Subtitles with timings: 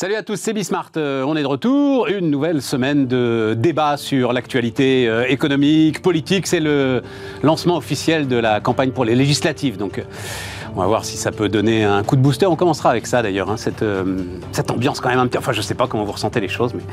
[0.00, 0.92] Salut à tous, c'est Bismart.
[0.96, 2.08] Euh, on est de retour.
[2.08, 6.46] Une nouvelle semaine de débat sur l'actualité euh, économique, politique.
[6.46, 7.02] C'est le
[7.42, 9.76] lancement officiel de la campagne pour les législatives.
[9.76, 10.04] Donc, euh,
[10.74, 12.46] on va voir si ça peut donner un coup de booster.
[12.46, 13.50] On commencera avec ça d'ailleurs.
[13.50, 13.82] Hein, cette,
[14.70, 15.36] ambiance quand même un petit.
[15.36, 16.84] Enfin, je sais pas comment vous ressentez les choses, mais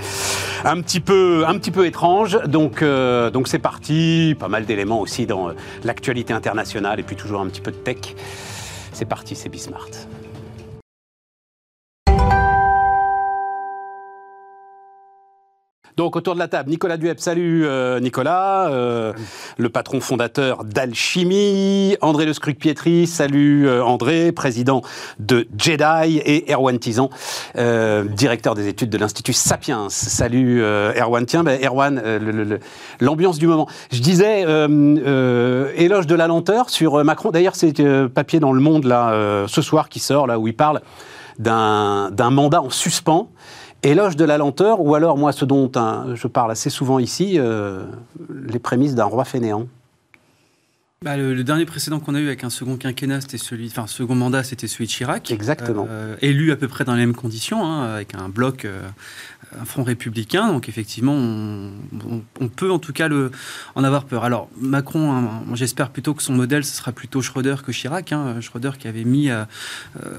[0.65, 2.37] un petit peu, un petit peu étrange.
[2.45, 4.35] Donc, donc c'est parti.
[4.37, 5.51] Pas mal d'éléments aussi dans
[5.85, 8.15] l'actualité internationale et puis toujours un petit peu de tech.
[8.91, 9.91] C'est parti, c'est Bismart.
[15.97, 19.13] Donc autour de la table, Nicolas Duep, salut euh, Nicolas, euh,
[19.57, 24.83] le patron fondateur d'Alchimie, André Le Scruc-Pietri, salut euh, André, président
[25.17, 27.09] de Jedi, et Erwan Tizan,
[28.15, 29.87] directeur des études de l'Institut Sapiens.
[29.89, 31.25] Salut Erwan.
[31.25, 31.99] Tiens, ben, Erwan,
[32.99, 33.67] l'ambiance du moment.
[33.91, 37.31] Je disais, éloge de la lenteur sur Macron.
[37.31, 40.81] D'ailleurs, c'est papier dans Le Monde là ce soir qui sort, là où il parle
[41.39, 43.31] d'un mandat en suspens
[43.83, 45.71] éloge de la lenteur, ou alors moi ce dont
[46.13, 47.85] je parle assez souvent ici, euh,
[48.29, 49.67] les prémices d'un roi fainéant
[51.03, 54.15] bah, le, dernier précédent qu'on a eu avec un second quinquennat, c'était celui, enfin second
[54.15, 55.29] mandat, c'était celui de Chirac.
[55.29, 55.85] Exactement.
[55.87, 58.81] Euh, élu à peu près dans les mêmes conditions, hein, avec un bloc euh,
[59.59, 60.51] un front républicain.
[60.51, 63.31] Donc effectivement, on, peut en tout cas le,
[63.75, 64.23] en avoir peur.
[64.23, 68.11] Alors Macron, hein, j'espère plutôt que son modèle, ce sera plutôt Schröder que Chirac.
[68.11, 68.39] Hein.
[68.41, 69.43] Schröder qui avait mis, euh,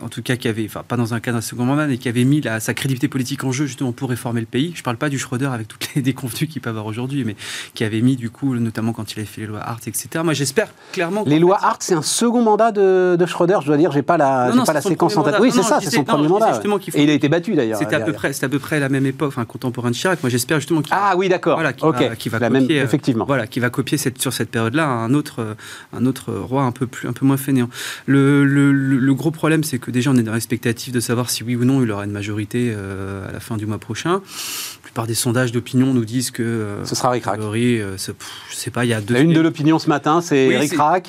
[0.03, 2.09] en tout cas qui avait, enfin pas dans un cas d'un second mandat, mais qui
[2.09, 4.73] avait mis sa crédibilité politique en jeu justement pour réformer le pays.
[4.75, 7.37] Je ne parle pas du Schröder avec toutes les déconvenues qu'il peut avoir aujourd'hui, mais
[7.75, 10.09] qui avait mis du coup, notamment quand il avait fait les lois Hart, etc.
[10.25, 11.25] Moi j'espère clairement.
[11.27, 13.59] Les lois Hart, c'est un second mandat de, de, Schröder.
[13.63, 15.37] Je dois dire, j'ai pas la, pas la séquence en tête.
[15.41, 16.61] Oui, c'est ça, c'est son premier mandat.
[16.95, 17.79] Et il a été battu d'ailleurs.
[17.79, 20.23] C'était à peu près, à peu près la même époque, enfin contemporain de Chirac.
[20.23, 21.83] Moi, j'espère justement qu'il ah oui, d'accord, voilà, qui
[22.29, 25.57] va, copier, effectivement, voilà, qui va copier cette, sur cette période-là un autre,
[25.93, 27.69] un autre roi un peu plus, un peu moins fainéant.
[28.07, 31.57] Le, le, gros problème, c'est que déjà, on est dans l'expectative de savoir si oui
[31.57, 34.13] ou non il aura une majorité euh, à la fin du mois prochain.
[34.13, 37.15] La plupart des sondages d'opinion nous disent que euh, ce sera.
[37.15, 39.15] Euh, je sais pas, il y a deux.
[39.15, 40.55] La une de l'opinion ce matin, c'est oui,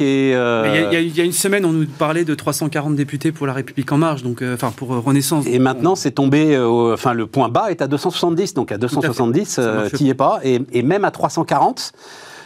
[0.02, 0.30] et.
[0.31, 3.97] Il y, a une semaine, on nous parlait de 340 députés pour la République en
[3.97, 5.46] marche, donc enfin pour Renaissance.
[5.47, 9.90] Et maintenant, c'est tombé, enfin le point bas est à 270, donc à 270, euh,
[9.90, 10.40] tu n'y es pas.
[10.44, 11.94] Et, et, même à 340,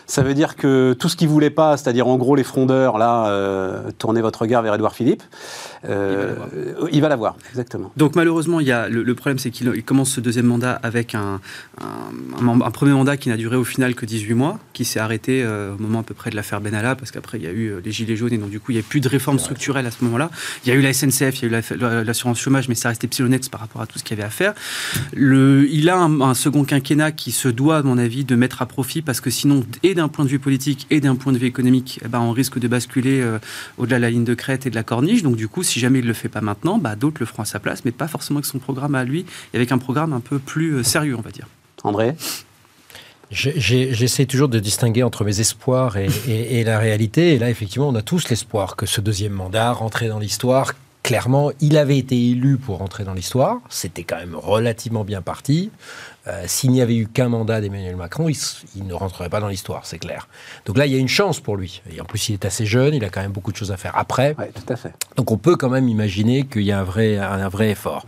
[0.06, 3.28] ça veut dire que tout ce qu'il voulait pas, c'est-à-dire en gros les frondeurs, là,
[3.28, 5.24] euh, tournez votre regard vers Édouard Philippe,
[5.88, 6.36] euh,
[6.92, 7.92] il va l'avoir, exactement.
[7.98, 11.40] Donc malheureusement, il y a, le, problème, c'est qu'il commence ce deuxième mandat avec un,
[11.82, 15.76] un, premier mandat qui n'a duré au final que 18 mois, qui s'est arrêté euh,
[15.76, 17.92] au moment à peu près de l'affaire Benalla, parce qu'après il y a eu les
[17.92, 20.04] gilets jaunes et donc du coup il n'y a plus de réforme structurelle à ce
[20.04, 20.30] moment-là.
[20.66, 23.08] Il y a eu la SNCF, il y a eu l'assurance chômage, mais ça restait
[23.08, 24.54] psylonette par rapport à tout ce qu'il y avait à faire.
[25.14, 28.66] Le, il a un, second quinquennat qui se doit, à mon avis, de mettre à
[28.66, 31.48] profit, parce que sinon, et d'un point de vue politique et d'un point de vue
[31.48, 33.40] économique, eh ben, on risque de basculer euh,
[33.78, 35.24] au-delà de la ligne de crête et de la corniche.
[35.24, 37.44] Donc du coup, si jamais il ne le fait pas maintenant, bah, d'autres le feront
[37.44, 40.14] à sa place, mais pas forcément avec son programme à lui, et avec un programme
[40.14, 41.48] un peu plus euh, sérieux, on va dire.
[41.84, 42.16] André?
[43.32, 47.34] J'essaie toujours de distinguer entre mes espoirs et, et, la réalité.
[47.34, 50.74] Et là, effectivement, on a tous l'espoir que ce deuxième mandat, rentrer dans l'histoire,
[51.04, 53.58] clairement, il avait été élu pour rentrer dans l'histoire.
[53.70, 55.72] C'était quand même relativement bien parti.
[56.28, 59.86] Euh, s'il n'y avait eu qu'un mandat d'Emmanuel Macron, il, ne rentrerait pas dans l'histoire,
[59.86, 60.30] c'est clair.
[60.66, 61.82] Donc là, il y a une chance pour lui.
[61.94, 63.78] Et en plus, il est assez jeune, il a quand même beaucoup de choses à
[63.78, 64.34] faire après.
[64.36, 64.94] tout à fait.
[65.18, 68.06] Donc on peut quand même imaginer qu'il y a un vrai, un, vrai effort.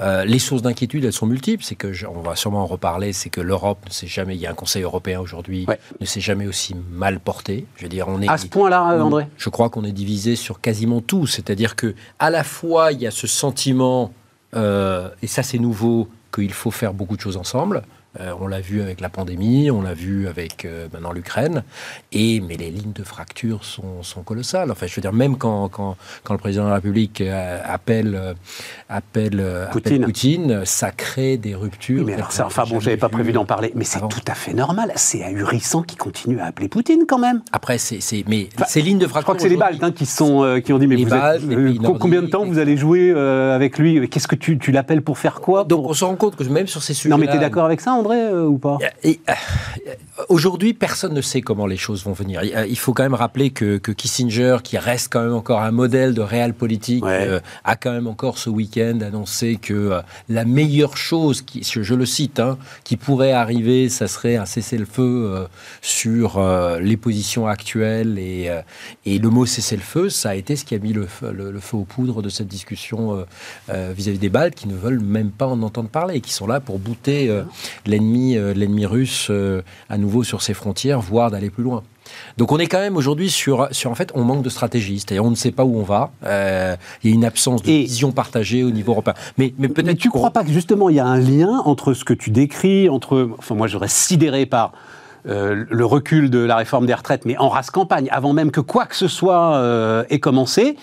[0.00, 1.62] Euh, les sources d'inquiétude, elles sont multiples.
[1.62, 4.46] C'est que, on va sûrement en reparler, c'est que l'Europe ne s'est jamais, il y
[4.46, 5.66] a un Conseil européen aujourd'hui,
[6.00, 7.66] ne s'est jamais aussi mal porté.
[7.76, 8.28] Je veux dire, on est.
[8.28, 9.28] À ce point-là, André?
[9.36, 11.28] Je crois qu'on est divisé sur quasiment tout.
[11.28, 14.12] C'est-à-dire que, à la fois, il y a ce sentiment,
[14.56, 17.82] euh, et ça c'est nouveau, qu'il faut faire beaucoup de choses ensemble.
[18.20, 21.64] Euh, on l'a vu avec la pandémie, on l'a vu avec euh, maintenant l'Ukraine.
[22.12, 24.70] Et mais les lignes de fracture sont, sont, colossales.
[24.70, 28.34] Enfin, je veux dire, même quand, quand, quand le président de la République euh, appelle,
[28.88, 30.04] appelle, Poutine.
[30.04, 30.64] Poutine.
[30.66, 32.04] ça crée des ruptures.
[32.04, 34.52] mais alors ça, enfin bon, j'avais pas prévu d'en parler, mais c'est tout à fait
[34.52, 34.92] normal.
[34.96, 37.40] C'est ahurissant qu'il continue à appeler Poutine quand même.
[37.52, 39.20] Après, c'est mais ces lignes de fracture.
[39.20, 41.98] Je crois que c'est les Baltes hein, qui sont qui ont dit mais vous êtes,
[41.98, 44.06] combien de temps vous allez jouer avec lui?
[44.10, 45.64] Qu'est-ce que tu, tu l'appelles pour faire quoi?
[45.64, 47.08] Donc on se rend compte que même sur ces sujets.
[47.08, 48.78] Non, mais tu es d'accord avec ça André, euh, ou pas?
[49.04, 49.14] Euh,
[50.28, 52.42] Aujourd'hui, personne ne sait comment les choses vont venir.
[52.42, 56.14] Il euh, faut quand même rappeler que, Kissinger, qui reste quand même encore un modèle
[56.14, 57.04] de réel politique,
[57.64, 62.40] a quand même encore ce week-end annoncé que la meilleure chose, qui, je, le cite,
[62.40, 65.46] hein, qui pourrait arriver, ça serait un cessez-le-feu
[65.80, 66.40] sur
[66.80, 68.18] les positions actuelles.
[68.18, 68.50] Et,
[69.06, 71.84] et le mot cessez-le-feu, ça a été ce qui a mis le, le, feu aux
[71.84, 73.24] poudres de cette discussion
[73.68, 76.60] vis-à-vis des Baltes, qui ne veulent même pas en entendre parler, et qui sont là
[76.60, 77.30] pour bouter
[77.92, 81.82] l'ennemi, euh, l'ennemi russe euh, à nouveau sur ses frontières, voire d'aller plus loin.
[82.36, 85.24] Donc on est quand même aujourd'hui sur, sur, en fait, on manque de stratégie, c'est-à-dire
[85.24, 88.12] on ne sait pas où on va, euh, il y a une absence de vision
[88.12, 89.14] partagée au niveau européen.
[89.38, 89.98] Mais, mais peut-être...
[89.98, 92.30] Tu ne crois pas que justement il y a un lien entre ce que tu
[92.30, 93.30] décris, entre...
[93.38, 94.72] Enfin moi j'aurais sidéré par...
[95.28, 98.60] Euh, le recul de la réforme des retraites, mais en race campagne, avant même que
[98.60, 100.76] quoi que ce soit euh, ait commencé,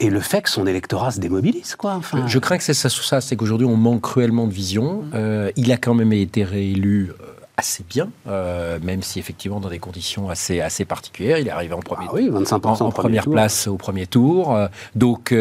[0.00, 1.94] et le fait que son électorat se démobilise, quoi.
[1.94, 2.26] Enfin...
[2.26, 5.04] Je crains que c'est ça, ça c'est qu'aujourd'hui on manque cruellement de vision.
[5.14, 7.24] Euh, il a quand même été réélu euh,
[7.56, 11.38] assez bien, euh, même si effectivement dans des conditions assez, assez particulières.
[11.38, 14.56] Il est arrivé en, premier, ah oui, 25% en, première place au premier tour.
[14.94, 15.34] donc,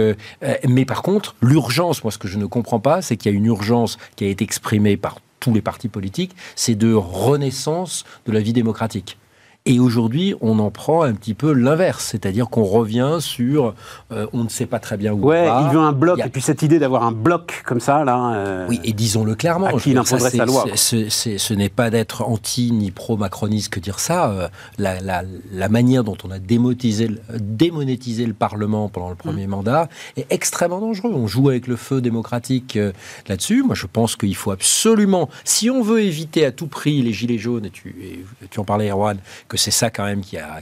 [0.68, 3.38] mais par contre, l'urgence, moi ce que je ne comprends pas, c'est qu'il y a
[3.38, 8.32] une urgence qui a été exprimée par tous les partis politiques, c'est de renaissance de
[8.32, 9.18] la vie démocratique.
[9.70, 13.76] Et aujourd'hui, on en prend un petit peu l'inverse, c'est-à-dire qu'on revient sur
[14.14, 15.28] euh, on ne sait pas très bien où.
[15.28, 18.34] Ouais, il veut un bloc, et puis cette idée d'avoir un bloc comme ça, là.
[18.34, 19.68] Euh, oui, et disons-le clairement.
[19.68, 20.68] À qui il imposerait sa loi.
[20.76, 24.30] ce n'est pas d'être anti ni pro-macroniste que dire ça.
[24.30, 24.48] Euh,
[24.78, 29.50] la, la, la, manière dont on a démonétisé, démonétisé le Parlement pendant le premier mmh.
[29.50, 31.12] mandat est extrêmement dangereux.
[31.14, 32.80] On joue avec le feu démocratique
[33.28, 33.64] là-dessus.
[33.64, 37.38] Moi, je pense qu'il faut absolument, si on veut éviter à tout prix les gilets
[37.38, 39.18] jaunes, et tu, et tu en parlais, Erwan,
[39.50, 40.62] que c'est ça quand même qui a,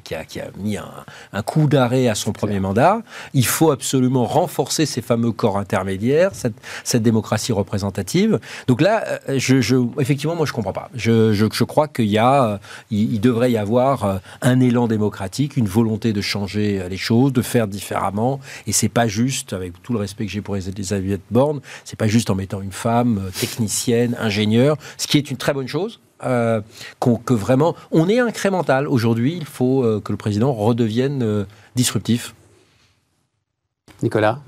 [0.57, 3.01] mis un, coup d'arrêt à son premier mandat.
[3.33, 8.39] Il faut absolument renforcer ces fameux corps intermédiaires, cette, démocratie représentative.
[8.68, 10.89] Donc là, euh, effectivement, moi je comprends pas.
[10.95, 12.59] Je, crois qu'il y a,
[12.89, 17.33] il, devrait y avoir euh, un élan démocratique, une volonté de changer euh, les choses,
[17.33, 18.39] de faire différemment.
[18.65, 22.07] Et c'est pas juste, avec tout le respect que j'ai pour Elisabeth Borne, c'est pas
[22.07, 26.00] juste en mettant une femme technicienne, ingénieure, ce qui est une très bonne chose.
[26.25, 26.62] Euh,
[27.00, 28.88] que vraiment, on est incrémental.
[28.88, 31.45] Aujourd'hui, il faut euh, que le président redevienne euh,
[31.75, 32.33] disruptif.
[34.01, 34.39] Nicolas?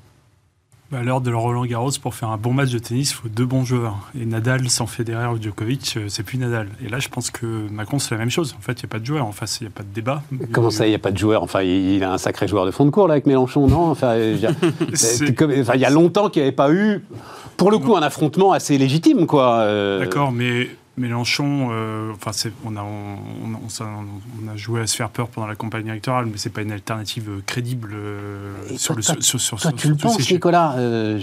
[0.89, 3.27] Bah, à l'heure de Roland Garros, pour faire un bon match de tennis, il faut
[3.27, 3.97] deux bons joueurs.
[4.19, 6.69] Et Nadal sans Federer ou Djokovic, c'est plus Nadal.
[6.83, 8.55] Et là, je pense que Macron, c'est la même chose.
[8.57, 9.25] En fait, il n'y a pas de joueur.
[9.25, 10.23] En face, il n'y a pas de débat.
[10.53, 12.71] Comment ça, il n'y a pas de joueur Enfin, il a un sacré joueur de
[12.71, 13.87] fond de cours, là, avec Mélenchon, non?
[13.91, 17.03] Enfin, il y a longtemps qu'il n'y avait pas eu,
[17.57, 19.67] pour le coup, un affrontement assez légitime, quoi.
[19.99, 22.31] D'accord, mais Mélenchon, euh, enfin,
[22.65, 26.49] on a, on, a joué à se faire peur pendant la campagne électorale, mais c'est
[26.49, 29.03] pas une alternative crédible euh, sur le.
[29.03, 31.19] sur, toi, tu le penses, Nicolas euh,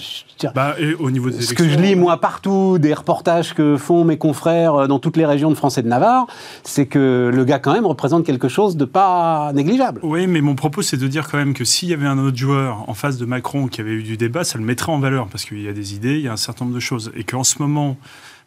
[0.55, 4.05] bah, et au niveau des Ce que je lis moi partout, des reportages que font
[4.05, 6.29] mes confrères dans toutes les régions de France et de Navarre,
[6.63, 9.99] c'est que le gars quand même représente quelque chose de pas négligeable.
[10.05, 12.37] Oui, mais mon propos c'est de dire quand même que s'il y avait un autre
[12.37, 15.27] joueur en face de Macron qui avait eu du débat, ça le mettrait en valeur
[15.27, 17.25] parce qu'il y a des idées, il y a un certain nombre de choses, et
[17.25, 17.97] qu'en ce moment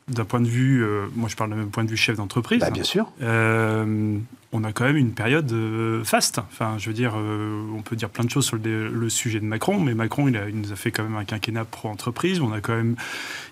[0.07, 2.61] d'un point de vue, euh, moi je parle d'un point de vue chef d'entreprise.
[2.61, 3.11] Bah, bien sûr.
[3.21, 4.17] Euh,
[4.53, 6.39] on a quand même une période euh, faste.
[6.39, 9.79] Enfin, je veux dire, on peut dire plein de choses sur le, sujet de Macron,
[9.79, 12.39] mais Macron, il, a, il, nous a fait quand même un quinquennat pro-entreprise.
[12.39, 12.95] On a quand même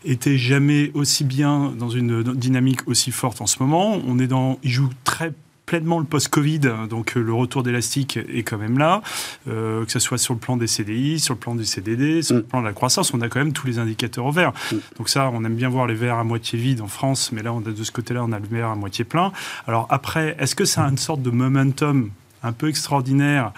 [0.06, 4.00] été jamais aussi bien dans une dynamique aussi forte en ce moment.
[4.08, 5.34] On est dans, il joue très
[5.66, 6.60] pleinement le post-Covid,
[6.90, 9.02] donc euh, le retour d'élastique est quand même là,
[9.48, 12.36] euh, que ce soit sur le plan des CDI, sur le plan du CDD, sur
[12.36, 12.46] le mm.
[12.46, 14.54] plan de la croissance, on a quand même tous les indicateurs au vert.
[14.72, 14.76] Mm.
[14.98, 17.54] Donc ça, on aime bien voir les verres à moitié vides en France, mais là,
[17.54, 19.32] on a, de ce côté-là, on a le verre à moitié plein.
[19.68, 22.12] Alors après, est-ce que ça a une sorte de momentum
[22.44, 23.52] un peu extraordinaire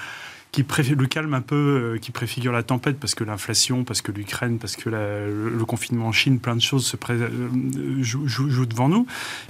[0.51, 0.65] qui
[0.95, 4.57] le calme un peu, euh, qui préfigure la tempête parce que l'inflation, parce que l'Ukraine,
[4.59, 7.27] parce que le, confinement en Chine, plein de choses se euh,
[8.01, 9.05] jouent, devant nous.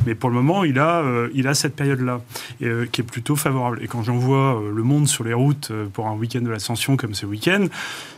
[0.06, 2.22] Mais pour le moment, il a, euh, il a cette période-là
[2.60, 3.80] qui est plutôt favorable.
[3.84, 7.14] Et quand j'en vois le monde sur les routes pour un week-end de l'ascension comme
[7.14, 7.68] ce week-end,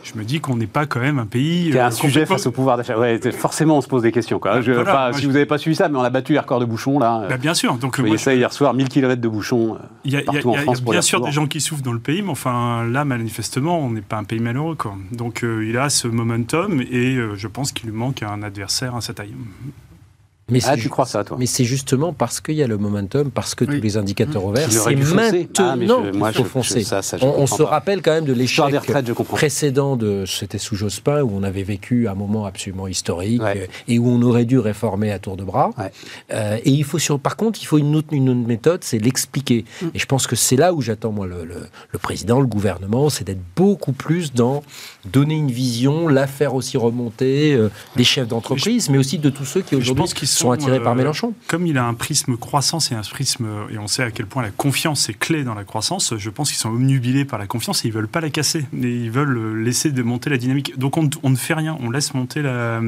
[0.02, 1.70] je me dis qu'on n'est pas quand même un pays.
[1.72, 2.98] C'est un sujet face au pouvoir d'achat.
[2.98, 4.38] Ouais, forcément, on se pose des questions.
[4.38, 4.62] Quoi.
[4.62, 4.72] Je,
[5.12, 7.26] si vous n'avez pas suivi ça, mais on a battu les records de bouchons là.
[7.28, 7.74] Bah, bien sûr.
[7.74, 9.76] Donc, moi, ça hier soir, 1000 km de bouchons.
[10.04, 11.92] Il y a, partout en France y a bien sûr des gens qui souffrent dans
[11.92, 14.76] le pays, mais enfin là, manifestement, on n'est pas un pays malheureux.
[15.12, 18.94] Donc euh, il a ce momentum et euh, je pense qu'il lui manque un adversaire
[18.96, 19.34] à sa taille.
[20.50, 23.30] Mais ah, tu crois ça, toi Mais c'est justement parce qu'il y a le momentum,
[23.30, 26.84] parce que tous les indicateurs ouverts, c'est maintenant ah, qu'il faut foncer.
[27.22, 28.64] on, se rappelle quand même de l'échec
[29.24, 33.42] précédent de, c'était sous Jospin, où on avait vécu un moment absolument historique
[33.88, 35.70] et où on aurait dû réformer à tour de bras.
[36.32, 38.98] Euh, et il faut sur, par contre, il faut une autre, une autre méthode, c'est
[38.98, 39.64] l'expliquer.
[39.82, 39.86] Mm.
[39.94, 43.24] Et je pense que c'est là où j'attends moi le, le, président, le gouvernement, c'est
[43.24, 44.62] d'être beaucoup plus dans
[45.10, 49.44] donner une vision, la faire aussi remonter euh, des chefs d'entreprise, mais aussi de tous
[49.44, 50.04] ceux qui aujourd'hui
[50.40, 51.34] sont attirés par euh, Mélenchon.
[51.48, 54.42] Comme il a un prisme croissance et un prisme, et on sait à quel point
[54.42, 57.84] la confiance est clé dans la croissance, je pense qu'ils sont omnubilés par la confiance
[57.84, 58.66] et ils veulent pas la casser.
[58.82, 60.78] Et ils veulent euh, laisser de monter la dynamique.
[60.78, 62.80] Donc on, ne fait rien, on laisse monter la,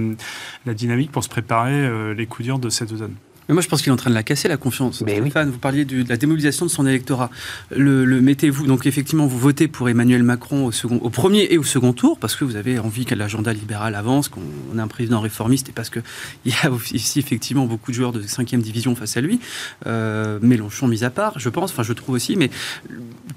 [0.66, 3.14] dynamique pour se préparer euh, les coups durs de cette zone.
[3.48, 5.02] Mais moi, je pense qu'il est en train de la casser, la confiance.
[5.02, 7.30] Mais Stéphane, vous parliez de, la démobilisation de son électorat.
[7.74, 11.62] Le, mettez-vous, donc effectivement, vous votez pour Emmanuel Macron au, second, au premier et au
[11.62, 14.40] second tour, parce que vous avez envie que l'agenda libéral avance, qu'on
[14.76, 16.02] ait un président réformiste, et parce qu'il
[16.46, 19.40] y a ici, effectivement, beaucoup de joueurs de 5 division face à lui.
[19.86, 22.50] Euh, Mélenchon mis à part, je pense, enfin, je trouve aussi, mais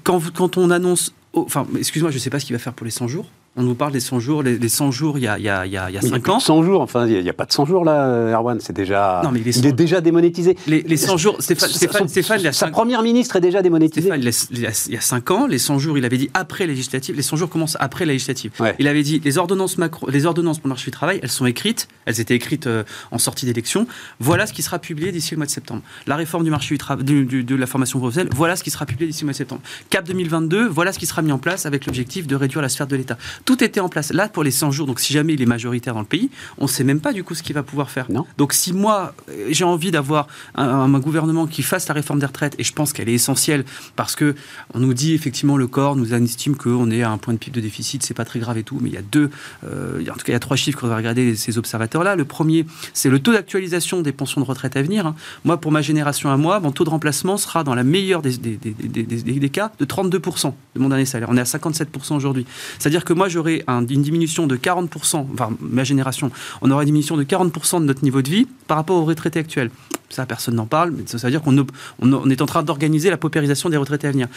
[0.04, 1.14] quand, quand on annonce.
[1.32, 3.26] Enfin, excuse-moi, je ne sais pas ce qu'il va faire pour les 100 jours.
[3.58, 5.64] On nous parle des 100 jours, les, 100 jours il y a, il y a,
[5.64, 6.40] il y a 5 ans.
[6.40, 9.22] 100 jours, enfin, il n'y a, pas de 100 jours là, Erwan, c'est déjà.
[9.24, 10.58] Non, mais il est déjà démonétisé.
[10.66, 14.10] Les, 100 jours, Stéphane, Stéphane, Stéphane sa première ministre est déjà démonétisée.
[14.10, 17.22] Stéphane, il y a 5 ans, les 100 jours, il avait dit après législative, les
[17.22, 18.52] 100 jours commencent après la législative.
[18.78, 21.46] Il avait dit les ordonnances, macro, les ordonnances pour le marché du travail, elles sont
[21.46, 23.86] écrites, elles étaient écrites euh, en sortie d'élection.
[24.20, 25.82] Voilà ce qui sera publié d'ici le mois de septembre.
[26.06, 29.06] La réforme du marché du travail, de la formation professionnelle, voilà ce qui sera publié
[29.06, 29.62] d'ici le mois de septembre.
[29.88, 32.86] Cap 2022, voilà ce qui sera mis en place avec l'objectif de réduire la sphère
[32.86, 33.16] de l'État.
[33.46, 34.12] Tout était en place.
[34.12, 36.64] Là, pour les 100 jours, donc si jamais il est majoritaire dans le pays, on
[36.64, 38.10] ne sait même pas du coup ce qu'il va pouvoir faire.
[38.10, 38.26] Non.
[38.36, 39.14] Donc si moi,
[39.48, 40.26] j'ai envie d'avoir
[40.56, 44.16] un, gouvernement qui fasse la réforme des retraites, et je pense qu'elle est essentielle, parce
[44.16, 44.34] que
[44.74, 47.54] on nous dit effectivement le corps nous estime qu'on est à un point de pipe
[47.54, 49.30] de déficit, c'est pas très grave et tout, mais il y a deux,
[49.64, 52.16] euh, en tout cas il y a trois chiffres qu'on va regarder ces observateurs-là.
[52.16, 55.06] Le premier, c'est le taux d'actualisation des pensions de retraite à venir.
[55.06, 55.14] Hein.
[55.44, 58.36] Moi, pour ma génération à moi, mon taux de remplacement sera dans la meilleure des,
[58.38, 61.28] des, des, cas de 32% de mon dernier salaire.
[61.30, 62.46] On est à 57% aujourd'hui.
[62.78, 66.30] C'est-à-dire que moi, j'aurai un, une diminution de 40%, enfin ma génération,
[66.62, 69.40] on aura une diminution de 40% de notre niveau de vie par rapport aux retraités
[69.40, 69.70] actuels.
[70.08, 71.66] Ça, personne n'en parle, mais ça veut dire qu'on
[72.00, 74.28] on est en train d'organiser la paupérisation des retraités à venir.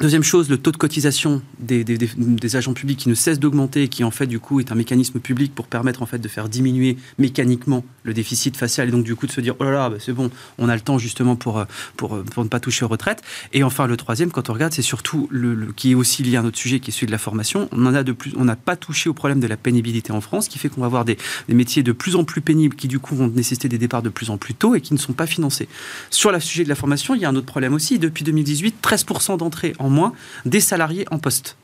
[0.00, 4.04] Deuxième chose, le taux de cotisation des, des, agents publics qui ne cesse d'augmenter qui
[4.04, 6.96] en fait du coup est un mécanisme public pour permettre en fait de faire diminuer
[7.18, 9.96] mécaniquement le déficit facial et donc du coup de se dire oh là là bah,
[9.98, 11.64] c'est bon on a le temps justement pour,
[11.96, 13.22] pour, pour, ne pas toucher aux retraites.
[13.52, 16.42] Et enfin le troisième quand on regarde c'est surtout le, qui est aussi lié à
[16.42, 17.68] un autre sujet qui est celui de la formation.
[17.72, 20.20] On en a de plus on n'a pas touché au problème de la pénibilité en
[20.20, 23.00] France qui fait qu'on va avoir des, métiers de plus en plus pénibles qui du
[23.00, 25.26] coup vont nécessiter des départs de plus en plus tôt et qui ne sont pas
[25.26, 25.68] financés.
[26.10, 27.98] Sur le sujet de la formation il y a un autre problème aussi.
[27.98, 30.12] Depuis 2018 13% d'entrée en moins
[30.44, 31.56] des salariés en poste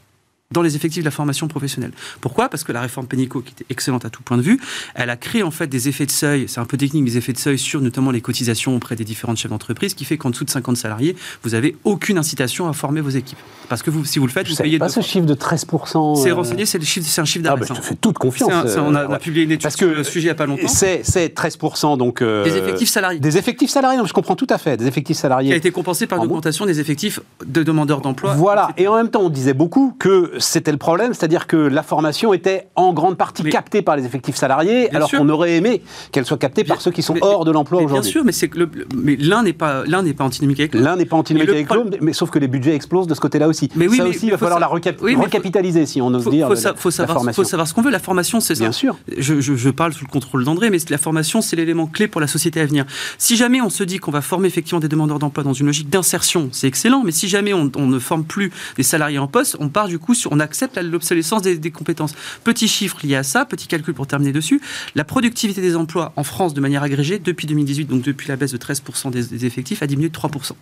[0.55, 1.91] dans les effectifs de la formation professionnelle.
[2.21, 2.49] Pourquoi?
[2.49, 4.59] Parce que la réforme Pénico, qui était excellente à tout point de vue,
[4.95, 7.33] elle a créé en fait des effets de seuil, c'est un peu technique, des effets
[7.33, 10.45] de seuil sur notamment les cotisations auprès des différentes chefs d'entreprise, qui fait qu'en dessous
[10.45, 13.39] de 50 salariés, vous n'avez aucune incitation à former vos équipes.
[13.69, 14.79] Parce que vous, si vous le faites, vous payez...
[14.79, 16.23] pas ce chiffre de 13%.
[16.23, 17.63] C'est euh, renseigné, c'est, le chiffre, c'est un chiffre d'arrêt.
[17.65, 18.77] Ah bah, je te fais toute confiance.
[18.77, 20.69] on, a, publié une étude Parce que sur le sujet il n'y a pas longtemps.
[20.69, 22.23] C'est, 13% donc...
[22.23, 23.19] Euh, des effectifs salariés.
[23.19, 24.77] Des effectifs salariés, non, je comprends tout à fait.
[24.77, 25.49] Des effectifs salariés.
[25.49, 28.35] Qui a été compensé par l'augmentation des effectifs de demandeurs d'emploi.
[28.35, 31.83] Voilà, et en même temps on disait beaucoup que c'était le problème, c'est-à-dire que la
[31.83, 35.83] formation était en grande partie captée par les effectifs salariés, alors qu'on aurait aimé
[36.13, 38.03] qu'elle soit captée par ceux qui sont hors de l'emploi aujourd'hui.
[38.03, 40.85] Bien sûr, mais, c'est que mais l'un n'est pas, l'un n'est pas antinomique avec l'autre.
[40.85, 43.49] L'un n'est pas antinomique avec l'autre, mais sauf que les budgets explosent de ce côté-là
[43.49, 43.71] aussi.
[43.77, 46.47] Mais oui, ça aussi, il va falloir la recapitaliser, si on ose dire.
[46.47, 47.91] Il faut, savoir, faut savoir ce qu'on veut.
[47.91, 48.65] La formation, c'est ça.
[48.65, 48.97] Bien sûr.
[49.17, 52.27] Je, je, parle sous le contrôle d'André, mais la formation, c'est l'élément clé pour la
[52.27, 52.85] société à venir.
[53.19, 55.89] Si jamais on se dit qu'on va former effectivement des demandeurs d'emploi dans une logique
[55.89, 59.69] d'insertion, c'est excellent, mais si jamais on, ne forme plus des salariés en poste, on
[59.69, 63.69] part du coup sur, on accepte l'obsolescence des, compétences Petit chiffre lié à ça, petit
[63.69, 64.61] calcul pour terminer dessus.
[64.95, 68.53] La productivité des emplois en France de manière agrégée depuis 2018, donc depuis la baisse
[68.53, 70.53] de 13% des effectifs, a diminué de 3%.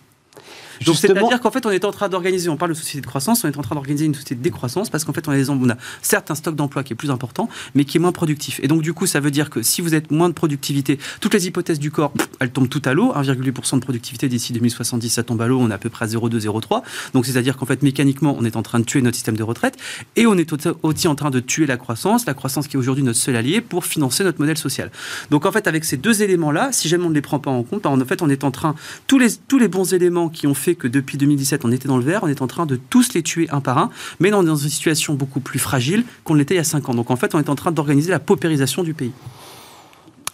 [0.85, 3.43] Donc c'est-à-dire qu'en fait, on est en train d'organiser, on parle de société de croissance,
[3.43, 5.49] on est en train d'organiser une société de décroissance parce qu'en fait, on a, des,
[5.49, 8.59] on a certes un stock d'emploi qui est plus important, mais qui est moins productif.
[8.63, 11.33] Et donc, du coup, ça veut dire que si vous êtes moins de productivité, toutes
[11.33, 13.13] les hypothèses du corps, elles tombent toutes à l'eau.
[13.13, 16.07] 1,8% de productivité d'ici 2070, ça tombe à l'eau, on est à peu près à
[16.07, 16.81] 0,2, 0,3.
[17.13, 19.77] Donc, c'est-à-dire qu'en fait, mécaniquement, on est en train de tuer notre système de retraite
[20.15, 20.51] et on est
[20.83, 23.61] aussi en train de tuer la croissance, la croissance qui est aujourd'hui notre seul allié
[23.61, 24.91] pour financer notre modèle social.
[25.29, 27.63] Donc, en fait, avec ces deux éléments-là, si jamais on ne les prend pas en
[27.63, 28.75] compte, en fait, on est en train,
[29.07, 31.97] tous les, tous les bons éléments qui ont fait que depuis 2017, on était dans
[31.97, 33.89] le vert, on est en train de tous les tuer un par un,
[34.19, 36.93] mais dans, une situation beaucoup plus fragile qu'on l'était il y a 5 ans.
[36.93, 39.11] Donc en fait, on est en train d'organiser la paupérisation du pays.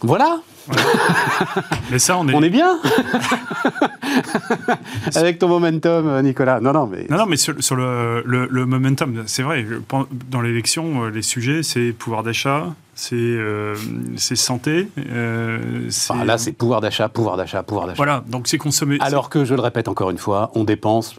[0.02, 0.40] Voilà.
[1.90, 2.34] mais ça, on est.
[2.40, 2.78] On est bien
[5.14, 6.60] Avec ton momentum, Nicolas.
[6.60, 7.06] Non, non, mais.
[7.10, 9.66] Non, non, mais sur, le, le, momentum, c'est vrai,
[10.30, 13.74] dans l'élection, euh, les sujets, c'est pouvoir d'achat, c'est euh,
[14.16, 14.88] santé.
[14.98, 17.96] Euh, ah, là, c'est pouvoir d'achat, pouvoir d'achat, pouvoir d'achat.
[17.96, 18.98] Voilà, donc c'est consommer.
[19.00, 21.16] Alors que, je le répète encore une fois, on dépense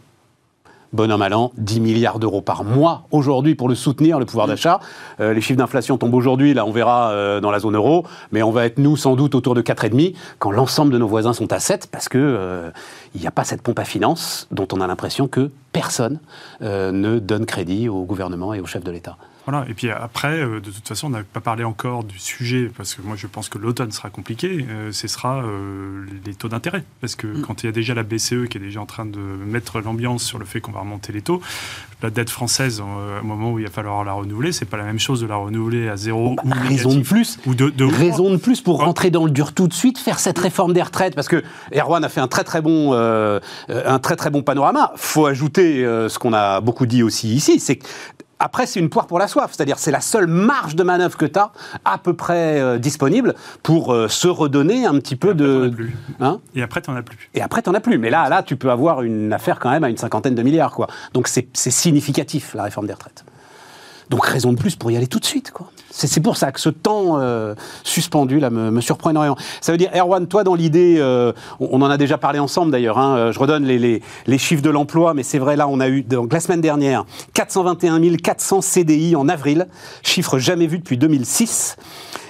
[0.92, 4.46] bon an, mal an, 10 milliards d'euros par mois aujourd'hui pour le soutenir, le pouvoir
[4.46, 4.78] d'achat.
[5.18, 8.52] Euh, les chiffres d'inflation tombent aujourd'hui, là on verra dans la zone euro, mais on
[8.52, 11.58] va être nous sans doute autour de 4,5 quand l'ensemble de nos voisins sont à
[11.58, 12.70] 7 parce que
[13.16, 16.20] il n'y a pas cette pompe à finances dont on a l'impression que personne
[16.60, 19.16] ne donne crédit au gouvernement et au chef de l'État.
[19.46, 22.70] Voilà, et puis après, euh, de toute façon, on n'a pas parlé encore du sujet,
[22.76, 26.48] parce que moi je pense que l'automne sera compliqué, euh, ce sera euh, les taux
[26.48, 26.84] d'intérêt.
[27.00, 27.42] Parce que mm.
[27.42, 30.22] quand il y a déjà la BCE qui est déjà en train de mettre l'ambiance
[30.22, 31.40] sur le fait qu'on va remonter les taux,
[32.02, 34.98] la dette française, au moment où il va falloir la renouveler, c'est pas la même
[34.98, 38.36] chose de la renouveler à zéro bah, ou raison de plus, ou de, raison de
[38.36, 41.28] plus pour rentrer dans le dur tout de suite, faire cette réforme des retraites, parce
[41.28, 44.92] que Erwan a fait un très très bon, un très très bon panorama.
[44.96, 47.86] Faut ajouter ce qu'on a beaucoup dit aussi ici, c'est que
[48.44, 51.26] après, c'est une poire pour la soif, c'est-à-dire c'est la seule marge de manœuvre que
[51.26, 51.52] tu as
[51.84, 55.68] à peu près euh, disponible pour euh, se redonner un petit peu de.
[55.68, 55.96] Plus.
[56.18, 57.30] Hein et après, tu n'en as plus.
[57.34, 57.98] Et après, tu n'en as plus.
[57.98, 60.72] Mais là, là, tu peux avoir une affaire quand même à une cinquantaine de milliards.
[60.72, 60.88] Quoi.
[61.14, 63.24] Donc c'est significatif, la réforme des retraites.
[64.10, 65.52] Donc raison de plus pour y aller tout de suite.
[65.52, 65.70] Quoi.
[65.92, 69.36] C'est, pour ça que ce temps euh, suspendu là me, surprend énormément.
[69.60, 72.98] Ça veut dire, Erwan, toi dans l'idée, euh, on, en a déjà parlé ensemble d'ailleurs,
[72.98, 75.88] hein, euh, je redonne les, les, chiffres de l'emploi, mais c'est vrai là, on a
[75.88, 79.68] eu donc la semaine dernière 421 400 CDI en avril,
[80.02, 81.76] chiffre jamais vu depuis 2006.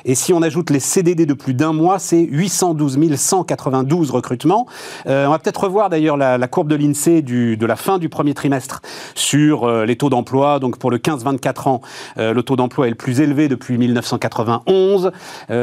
[0.04, 4.66] Et si on ajoute les CDD de plus d'un mois, c'est 812 192 recrutements.
[5.06, 8.34] Euh, on va peut-être revoir d'ailleurs la, courbe de l'INSEE de la fin du premier
[8.34, 8.80] trimestre
[9.14, 10.58] sur euh, les taux d'emploi.
[10.58, 11.80] Donc pour le 15-24 ans,
[12.18, 15.12] euh, le taux d'emploi est le plus élevé depuis 1991.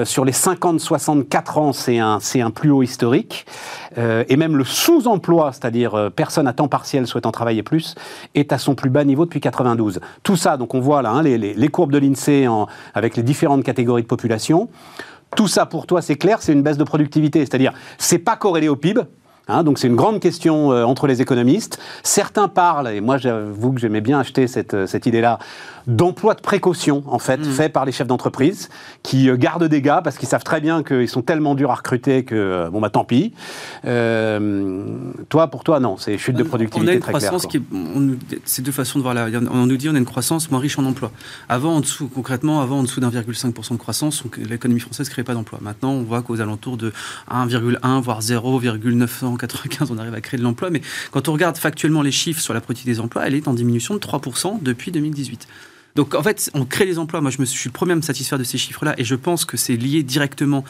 [0.06, 3.46] sur les 50-64 ans, c'est un, un plus haut historique.
[3.98, 7.96] et même le sous-emploi, c'est-à-dire personne à temps partiel souhaitant travailler plus,
[8.36, 10.00] est à son plus bas niveau depuis 92.
[10.24, 12.48] Tout ça, donc on voit là hein, les, les, courbes de l'INSEE
[12.94, 14.29] avec les différentes catégories de population
[15.36, 17.40] tout ça pour toi, c'est clair, c'est une baisse de productivité.
[17.40, 19.02] C'est-à-dire, c'est pas corrélé au PIB,
[19.50, 21.80] Hein, donc c'est une grande question euh, entre les économistes.
[22.04, 25.40] Certains parlent, et moi j'avoue que j'aimais bien acheter cette, euh, cette idée-là,
[25.96, 27.46] d'emploi de précaution, en fait, mm.
[27.46, 28.70] fait par les chefs d'entreprise,
[29.04, 31.76] qui euh, gardent des gars parce qu'ils savent très bien qu'ils sont tellement durs à
[31.76, 33.34] recruter que, bon bah tant pis.
[33.84, 38.40] toi, pour toi, non, c'est chute de productivité on a une très croissance claire, qui
[38.46, 39.28] c'est deux façons de voir là.
[39.52, 41.12] On nous dit on a une croissance moins riche en emploi.
[41.48, 45.34] Avant, en dessous, concrètement, avant, en dessous d'1,5% de croissance, l'économie française ne crée pas
[45.34, 45.60] d'emploi.
[45.62, 46.92] Maintenant, on voit qu'aux alentours de
[47.30, 50.70] 1,1, voire 0,900 95, on arrive à créer de l'emploi.
[50.70, 50.82] Mais
[51.12, 53.96] quand on regarde factuellement les chiffres sur la productivité des emplois, elle est en diminution
[53.96, 55.48] de 3% depuis 2018.
[55.96, 57.22] Donc en fait, on crée des emplois.
[57.22, 59.46] Moi, je, suis, suis le premier à me satisfaire de ces chiffres-là et je pense
[59.46, 60.64] que c'est lié directement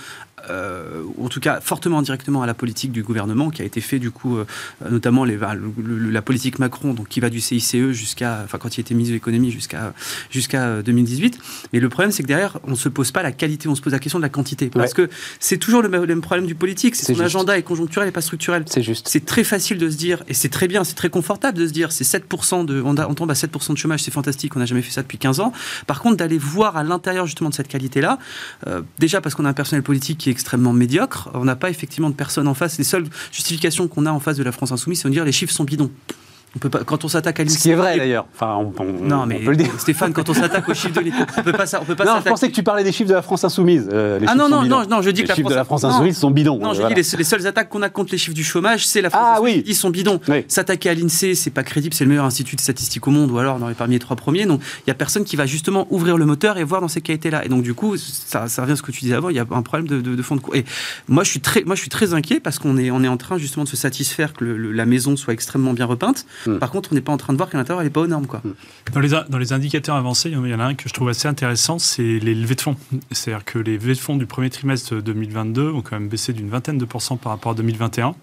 [0.50, 4.00] euh, en tout cas fortement indirectement à la politique du gouvernement qui a été fait
[4.00, 4.46] du coup, euh,
[4.89, 8.93] notamment les, la politique Macron, donc qui va du CICE jusqu'à, enfin quand il était
[8.93, 9.93] ministre de l'économie jusqu'à
[10.29, 11.36] jusqu'à 2018.
[11.36, 13.81] Euh, Mais le problème, c'est que derrière, on se pose pas la qualité, on se
[13.81, 16.96] pose la question de la quantité, parce que c'est toujours le même problème du politique,
[16.96, 18.63] c'est son agenda est conjoncturel et pas structurel.
[18.67, 19.08] C'est juste.
[19.10, 21.74] C'est très facile de se dire, et c'est très bien, c'est très confortable de se
[21.74, 24.65] dire, c'est 7% de, on, on, tombe à 7% de chômage, c'est fantastique, on n'a
[24.65, 25.53] jamais fait ça depuis 15 ans.
[25.88, 28.19] Par contre, d'aller voir à l'intérieur justement de cette qualité-là,
[28.97, 31.30] déjà parce qu'on a un personnel politique qui est extrêmement médiocre.
[31.34, 32.78] On n'a pas effectivement de personnes en face.
[32.78, 35.34] Les seules justifications qu'on a en face de la France insoumise, c'est de dire les
[35.34, 35.91] chiffres sont bidons.
[36.55, 37.57] On peut pas, quand on s'attaque à l'INSEE.
[37.57, 38.25] Ce qui est vrai d'ailleurs.
[38.33, 38.59] Enfin,
[39.01, 39.41] non, mais
[39.77, 41.79] Stéphane, quand on s'attaque aux chiffres de l'INSEE, on peut pas ça.
[41.81, 43.88] On peut pas non, je pensais que tu parlais des chiffres de la France insoumise.
[43.91, 45.83] Euh, ah non, non, non, non, je dis les que les chiffres de la France
[45.83, 46.57] insoumise sont bidons.
[46.57, 49.01] Non, je dis les, les, seules attaques qu'on a contre les chiffres du chômage, c'est
[49.01, 49.55] la France ah, insoumise.
[49.57, 49.63] Oui.
[49.67, 50.19] Ils sont bidons.
[50.47, 51.93] S'attaquer à l'INSEE, c'est pas crédible.
[51.93, 54.15] C'est le meilleur institut de statistique au monde, ou alors on aurait parmi les trois
[54.15, 54.45] premiers.
[54.45, 57.01] Donc, il y a personne qui va justement ouvrir le moteur et voir dans ces
[57.01, 57.45] qualités-là.
[57.45, 59.29] Et donc, du coup, ça, ça revient à ce que tu disais avant.
[59.29, 60.55] Il y a un problème de, de, de fond de cours.
[60.55, 60.65] Et
[61.07, 63.17] moi, je suis très, moi, je suis très inquiet parce qu'on est, on est en
[63.17, 66.25] train justement de se satisfaire que la maison soit extrêmement bien repeinte.
[66.45, 66.58] Hmm.
[66.58, 68.08] Par contre, on n'est pas en train de voir qu'à l'intérieur, elle n'est pas aux
[68.08, 68.28] normes.
[68.28, 68.41] Quoi.
[68.93, 71.28] Dans, les, dans les indicateurs avancés, il y en a un que je trouve assez
[71.28, 72.75] intéressant, c'est les levées de fonds.
[73.12, 76.49] C'est-à-dire que les levées de fonds du premier trimestre 2022 ont quand même baissé d'une
[76.49, 78.15] vingtaine de pourcents par rapport à 2021.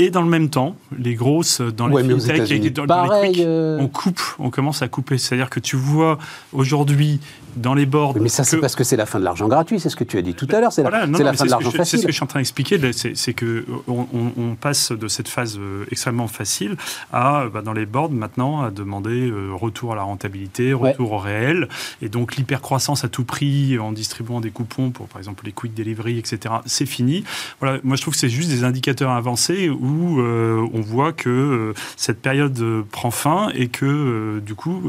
[0.00, 3.78] Et dans le même temps, les grosses dans les fintech et dans, les quick, euh.
[3.80, 5.18] on coupe, on commence à couper.
[5.18, 6.18] C'est-à-dire que tu vois
[6.52, 7.20] aujourd'hui
[7.56, 8.16] dans les boards.
[8.20, 10.16] mais ça, c'est parce que c'est la fin de l'argent gratuit, c'est ce que tu
[10.18, 10.72] as dit tout à l'heure.
[10.72, 11.98] C'est la, la fin de l'argent facile.
[11.98, 15.28] C'est ce que je suis en train d'expliquer, c'est que on, on, passe de cette
[15.28, 16.76] phase euh, extrêmement facile
[17.12, 21.18] à, bah, dans les boards, maintenant, à demander euh, retour à la rentabilité, retour au
[21.18, 21.68] réel.
[22.02, 25.74] Et donc, l'hypercroissance à tout prix en distribuant des coupons pour, par exemple, les quick
[25.74, 27.24] delivery, etc., c'est fini.
[27.60, 31.12] Voilà, moi, je trouve que c'est juste des indicateurs avancés où où euh, on voit
[31.12, 34.82] que euh, cette période euh, prend fin et que du coup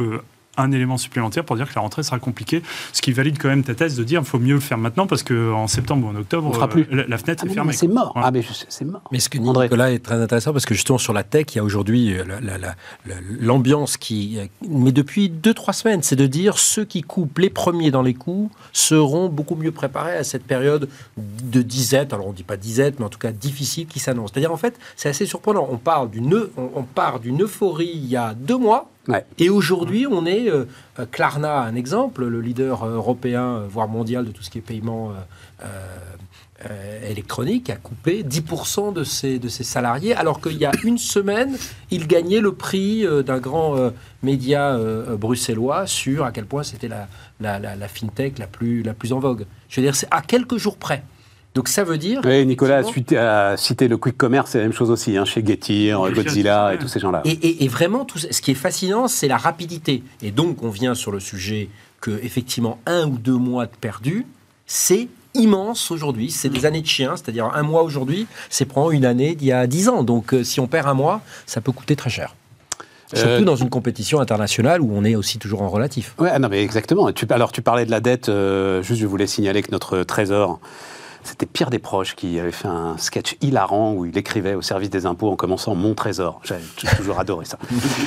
[0.61, 2.61] un élément supplémentaire pour dire que la rentrée sera compliquée,
[2.93, 5.07] ce qui valide quand même ta thèse de dire qu'il faut mieux le faire maintenant
[5.07, 6.51] parce qu'en septembre ou en octobre,
[6.91, 7.73] La, fenêtre est ah fermée.
[7.73, 8.13] C'est mort.
[8.15, 9.01] Ah, mais c'est mort.
[9.11, 11.59] Mais ce que Nicolas est très intéressant parce que justement sur la tech, il y
[11.59, 12.15] a aujourd'hui
[13.39, 14.39] l'ambiance qui.
[14.67, 18.53] Mais depuis 2-3 semaines, c'est de dire ceux qui coupent les premiers dans les coups
[18.73, 22.13] seront beaucoup mieux préparés à cette période de disette.
[22.13, 24.31] Alors on ne dit pas disette, mais en tout cas difficile qui s'annonce.
[24.33, 25.67] C'est-à-dire en fait, c'est assez surprenant.
[25.71, 28.89] On, parle d'une, on part d'une euphorie il y a deux mois
[29.37, 30.65] Et aujourd'hui, on est, euh,
[31.11, 35.13] Klarna, un exemple, le leader européen, voire mondial de tout ce qui est paiement
[37.07, 41.57] électronique, a coupé 10% de ses, salariés, alors qu'il y a une semaine,
[41.89, 43.91] il gagnait le prix d'un grand
[44.23, 44.77] média
[45.17, 47.07] bruxellois sur à quel point c'était la,
[47.39, 49.45] la, fintech la plus, la plus en vogue.
[49.69, 51.03] Je veux dire, c'est à quelques jours près.
[51.59, 52.21] Donc ça veut dire.
[52.23, 52.83] Oui, Nicolas
[53.17, 56.77] a, cité le quick commerce, c'est la même chose aussi, hein, chez Getir, Godzilla et
[56.77, 57.21] tous ces gens-là.
[57.25, 60.01] Et, vraiment, tout, ce qui est fascinant, c'est la rapidité.
[60.21, 61.67] Et donc, on vient sur le sujet
[61.99, 64.25] que, effectivement, un ou deux mois de perdu,
[64.67, 66.31] c'est immense aujourd'hui.
[66.31, 69.51] C'est des années de chien, c'est-à-dire un mois aujourd'hui, c'est prendre une année d'il y
[69.51, 70.03] a dix ans.
[70.03, 72.35] Donc, euh, si on perd un mois, ça peut coûter très cher.
[73.13, 76.13] Surtout euh, dans une compétition internationale où on est aussi toujours en relatif.
[76.19, 77.11] Oui, non, mais exactement.
[77.11, 78.29] Tu, alors, tu parlais de la dette.
[78.29, 80.61] Euh, juste, je voulais signaler que notre trésor
[81.29, 85.05] c'était Pierre Desproges qui avait fait un sketch hilarant où il écrivait au service des
[85.05, 86.41] impôts en commençant Mon Trésor.
[86.43, 86.55] J'ai
[86.97, 87.59] toujours adoré ça.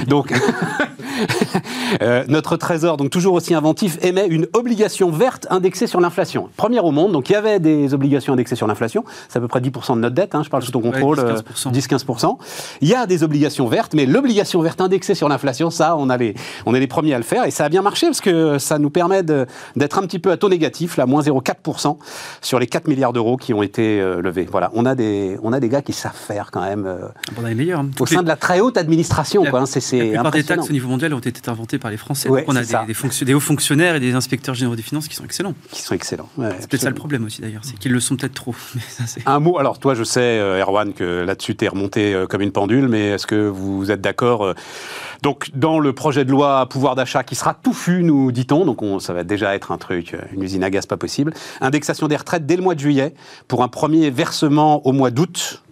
[0.08, 0.32] donc,
[2.02, 6.48] euh, notre Trésor, donc toujours aussi inventif, émet une obligation verte indexée sur l'inflation.
[6.56, 9.04] Première au monde, donc il y avait des obligations indexées sur l'inflation.
[9.28, 11.18] C'est à peu près 10% de notre dette, hein, je parle sous ton contrôle.
[11.18, 12.26] 10-15%.
[12.26, 12.44] Euh,
[12.80, 16.16] il y a des obligations vertes, mais l'obligation verte indexée sur l'inflation, ça, on, a
[16.16, 16.35] les,
[16.66, 17.44] on est les premiers à le faire.
[17.44, 20.37] Et ça a bien marché parce que ça nous permet d'être un petit peu à
[20.37, 21.98] taux négatif, là, moins 0,4%
[22.40, 24.46] sur les 4 milliards d'euros qui ont été euh, levés.
[24.51, 26.87] Voilà, on a des, on a des gars qui savent faire quand même.
[26.87, 27.09] Euh,
[27.40, 27.81] on a les meilleurs.
[27.81, 27.90] Hein.
[28.01, 29.61] Au sein de la très haute administration, quoi.
[29.61, 32.29] Hein, c'est la plupart des taxes au niveau mondial ont été inventées par les Français.
[32.31, 35.55] on a des, des, hauts fonctionnaires et des inspecteurs généraux des finances qui sont excellents.
[35.70, 36.29] Qui sont excellents.
[36.59, 38.55] c'est peut-être ça le problème aussi d'ailleurs, c'est qu'ils le sont peut-être trop.
[39.27, 39.59] Un mot.
[39.59, 43.11] Alors toi, je sais, euh, Erwan, que là-dessus tu es remonté comme une pendule, mais
[43.11, 44.55] est-ce que vous êtes d'accord
[45.22, 49.12] donc, dans le projet de loi pouvoir d'achat qui sera touffu, nous dit-on, donc ça
[49.12, 51.33] va déjà être un truc, une usine à gaz pas possible.
[51.61, 52.91] Indexation des retraites dès le mois de juillet
[53.48, 55.62] pour un premier versement au mois d'août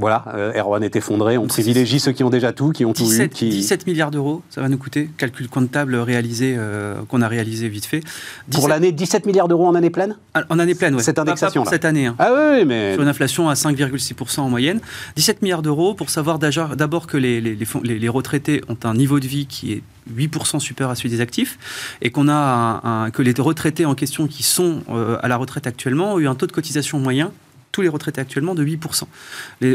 [0.00, 1.36] voilà, euh, Erwan est effondré.
[1.36, 3.28] On privilégie ceux qui ont déjà tout, qui ont tout eu.
[3.28, 3.50] Qui...
[3.50, 5.10] 17 milliards d'euros, ça va nous coûter.
[5.18, 8.02] Calcul comptable réalisé, euh, qu'on a réalisé vite fait.
[8.50, 10.16] Pour l'année, 17 milliards d'euros en année pleine?
[10.32, 11.02] Ah, En année pleine, oui.
[11.02, 12.06] Cette indexation Cette année.
[12.06, 12.16] Hein.
[12.18, 12.94] Ah oui, mais.
[12.94, 14.80] Sur une inflation à 5,6% en moyenne.
[15.16, 19.26] 17 milliards d'euros pour savoir d'abord que les, les, les, retraités ont un niveau de
[19.26, 19.82] vie qui est
[20.16, 21.58] 8% supérieur à celui des actifs,
[22.02, 25.66] et qu'on a un, que les retraités en question qui sont euh, à la retraite
[25.66, 27.32] actuellement ont eu un taux de cotisation moyen
[27.72, 29.04] tous les retraités actuellement de 8%.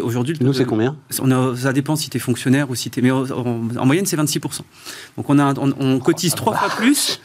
[0.02, 0.98] Aujourd'hui, Nous, c'est combien?
[1.22, 3.02] On Ça dépend si tu es fonctionnaire ou si tu es.
[3.02, 4.62] Mais en, moyenne, c'est 26%.
[5.18, 7.22] Donc on, a, on, cotise oh, trois fois plus.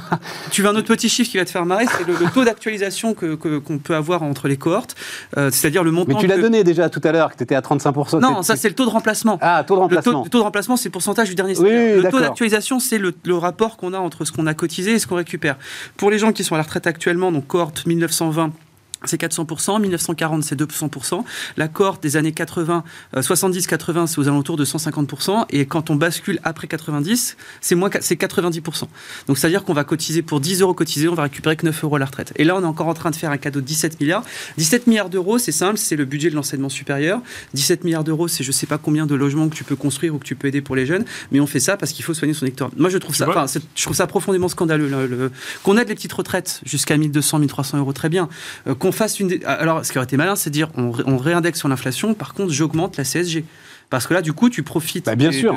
[0.50, 3.14] tu veux un autre petit chiffre qui va te faire marrer c'est le, taux d'actualisation
[3.14, 4.94] qu'on que, qu'on peut avoir entre les cohortes,
[5.36, 6.14] euh, c'est-à-dire le montant.
[6.14, 8.20] Mais tu l'as donné déjà tout à l'heure, que tu étais à 35%.
[8.20, 9.38] Non, ça, c'est le taux de remplacement.
[9.40, 10.24] Ah, taux de remplacement.
[10.24, 12.02] Le taux, de remplacement, c'est le pourcentage du dernier salaire.
[12.02, 14.98] le taux d'actualisation, c'est le, le, rapport qu'on a entre ce qu'on a cotisé et
[14.98, 15.56] ce qu'on récupère.
[15.96, 18.52] Pour les gens qui sont à la retraite actuellement, donc cohorte 1920,
[19.08, 21.24] c'est 400%, 1940 c'est 200%,
[21.56, 25.94] la cohorte des années 80, 70-80 euh, c'est aux alentours de 150%, et quand on
[25.94, 28.84] bascule après 90, c'est moins c'est 90%.
[29.26, 31.96] Donc c'est-à-dire qu'on va cotiser pour 10 euros cotisés, on va récupérer que 9 euros
[31.96, 32.32] à la retraite.
[32.36, 34.24] Et là on est encore en train de faire un cadeau de 17 milliards.
[34.58, 37.20] 17 milliards d'euros c'est simple, c'est le budget de l'enseignement supérieur.
[37.54, 40.18] 17 milliards d'euros c'est je sais pas combien de logements que tu peux construire ou
[40.18, 42.34] que tu peux aider pour les jeunes, mais on fait ça parce qu'il faut soigner
[42.34, 42.70] son électorat.
[42.76, 43.26] Moi je trouve ça,
[43.74, 45.30] je trouve ça profondément scandaleux.
[45.62, 48.28] qu'on aide les petites retraites jusqu'à 1200, 1300 euros très bien.
[48.66, 49.38] Euh, fasse une.
[49.44, 52.34] Alors, ce qui aurait été malin, c'est de dire on, on réindexe sur l'inflation, par
[52.34, 53.44] contre, j'augmente la CSG.
[53.88, 55.06] Parce que là, du coup, tu profites.
[55.06, 55.54] Bah, bien sûr.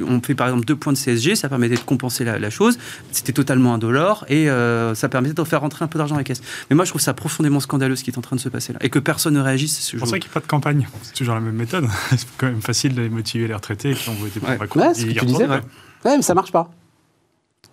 [0.00, 2.78] on fait par exemple deux points de CSG, ça permettait de compenser la, chose.
[3.12, 6.24] C'était totalement indolore et euh, ça permettait de faire rentrer un peu d'argent dans la
[6.24, 6.40] caisse.
[6.70, 8.72] Mais moi, je trouve ça profondément scandaleux ce qui est en train de se passer
[8.72, 8.78] là.
[8.82, 9.78] Et que personne ne réagisse.
[9.80, 10.88] C'est pour ça qu'il n'y a pas de campagne.
[11.02, 11.86] C'est toujours la même méthode.
[12.10, 14.58] c'est quand même facile de motiver les retraités qui ont voté pour ouais.
[14.58, 14.80] Macron.
[14.80, 15.46] Ouais, ce que tu disais.
[15.46, 15.60] Ouais.
[16.04, 16.70] mais ça marche pas.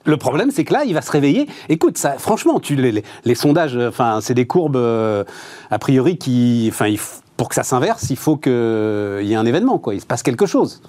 [0.03, 1.47] Le problème, c'est que là, il va se réveiller.
[1.69, 5.23] Écoute, ça, franchement, tu, les, sondages, enfin, c'est des courbes, euh,
[5.69, 6.93] a priori, qui, enfin,
[7.37, 9.93] pour que ça s'inverse, il faut qu'il y ait un événement, quoi.
[9.93, 10.81] Il se passe quelque chose.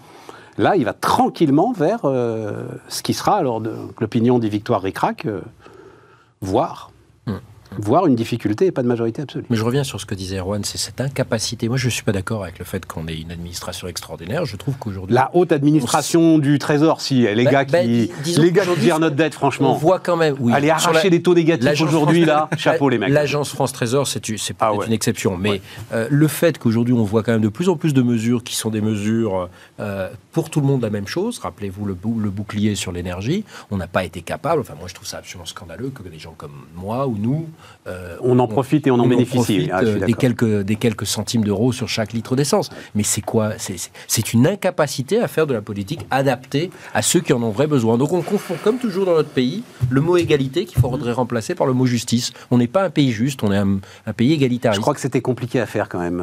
[0.58, 3.62] Là, il va tranquillement vers euh, ce qui sera, alors,
[4.00, 5.40] l'opinion des victoires ric-rac, euh,
[6.40, 6.91] voir
[7.78, 9.44] voire une difficulté et pas de majorité absolue.
[9.50, 11.68] Mais je reviens sur ce que disait Erwan, c'est cette incapacité.
[11.68, 14.44] Moi, je ne suis pas d'accord avec le fait qu'on ait une administration extraordinaire.
[14.44, 15.14] Je trouve qu'aujourd'hui.
[15.14, 19.16] La haute administration du Trésor, si, les bah, gars bah, qui, les gars qui notre
[19.16, 19.72] dette, franchement.
[19.72, 20.36] On voit quand même.
[20.40, 23.10] Oui, Aller arracher des taux négatifs aujourd'hui, là, chapeau les mecs.
[23.10, 25.36] L'agence France Trésor, c'est peut-être ah une exception.
[25.36, 25.60] Mais
[25.92, 28.56] euh, le fait qu'aujourd'hui, on voit quand même de plus en plus de mesures qui
[28.56, 29.48] sont des mesures
[29.80, 31.38] euh, pour tout le monde la même chose.
[31.38, 33.44] Rappelez-vous le, le bouclier sur l'énergie.
[33.70, 34.60] On n'a pas été capable.
[34.60, 37.48] Enfin, moi, je trouve ça absolument scandaleux que des gens comme moi ou nous,
[38.20, 39.68] on en profite et on en bénéficie.
[39.72, 42.70] Ah, des, quelques, des quelques centimes d'euros sur chaque litre d'essence.
[42.94, 43.52] Mais c'est quoi?
[44.06, 47.66] C'est une incapacité à faire de la politique adaptée à ceux qui en ont vrai
[47.66, 47.98] besoin.
[47.98, 51.66] Donc on confond, comme toujours dans notre pays, le mot égalité qu'il faudrait remplacer par
[51.66, 52.32] le mot justice.
[52.50, 53.80] On n'est pas un pays juste, on est un,
[54.16, 54.76] pays égalitariste.
[54.76, 56.22] Je crois que c'était compliqué à faire quand même,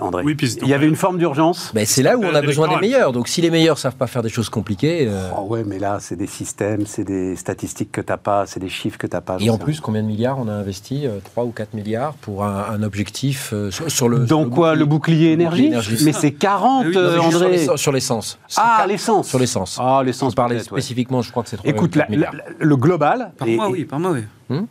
[0.00, 0.22] André.
[0.24, 1.72] Oui, Il y avait une forme d'urgence.
[1.74, 3.12] Ben, c'est là où on a besoin des meilleurs.
[3.12, 5.10] Donc si les meilleurs savent pas faire des choses compliquées.
[5.36, 8.60] Oh ouais, mais là, c'est des systèmes, c'est des statistiques que tu n'as pas, c'est
[8.60, 9.36] des chiffres que tu n'as pas.
[9.40, 12.82] Et en plus, combien de milliards on a investi 3 ou 4 milliards pour un,
[12.82, 14.20] objectif euh, sur, le.
[14.20, 15.72] Dans quoi Le bouclier énergie,
[16.04, 17.66] Mais c'est 40, ah euh, André.
[17.76, 18.38] Sur l'essence.
[18.56, 19.28] Ah, l'essence.
[19.28, 19.78] Sur l'essence.
[19.80, 20.32] Ah, l'essence.
[20.32, 21.98] Je parlais spécifiquement, je crois que c'est 3 Écoute,
[22.58, 23.32] le global.
[23.36, 24.24] Par mois, oui, par mois, oui.
[24.48, 24.64] Hmm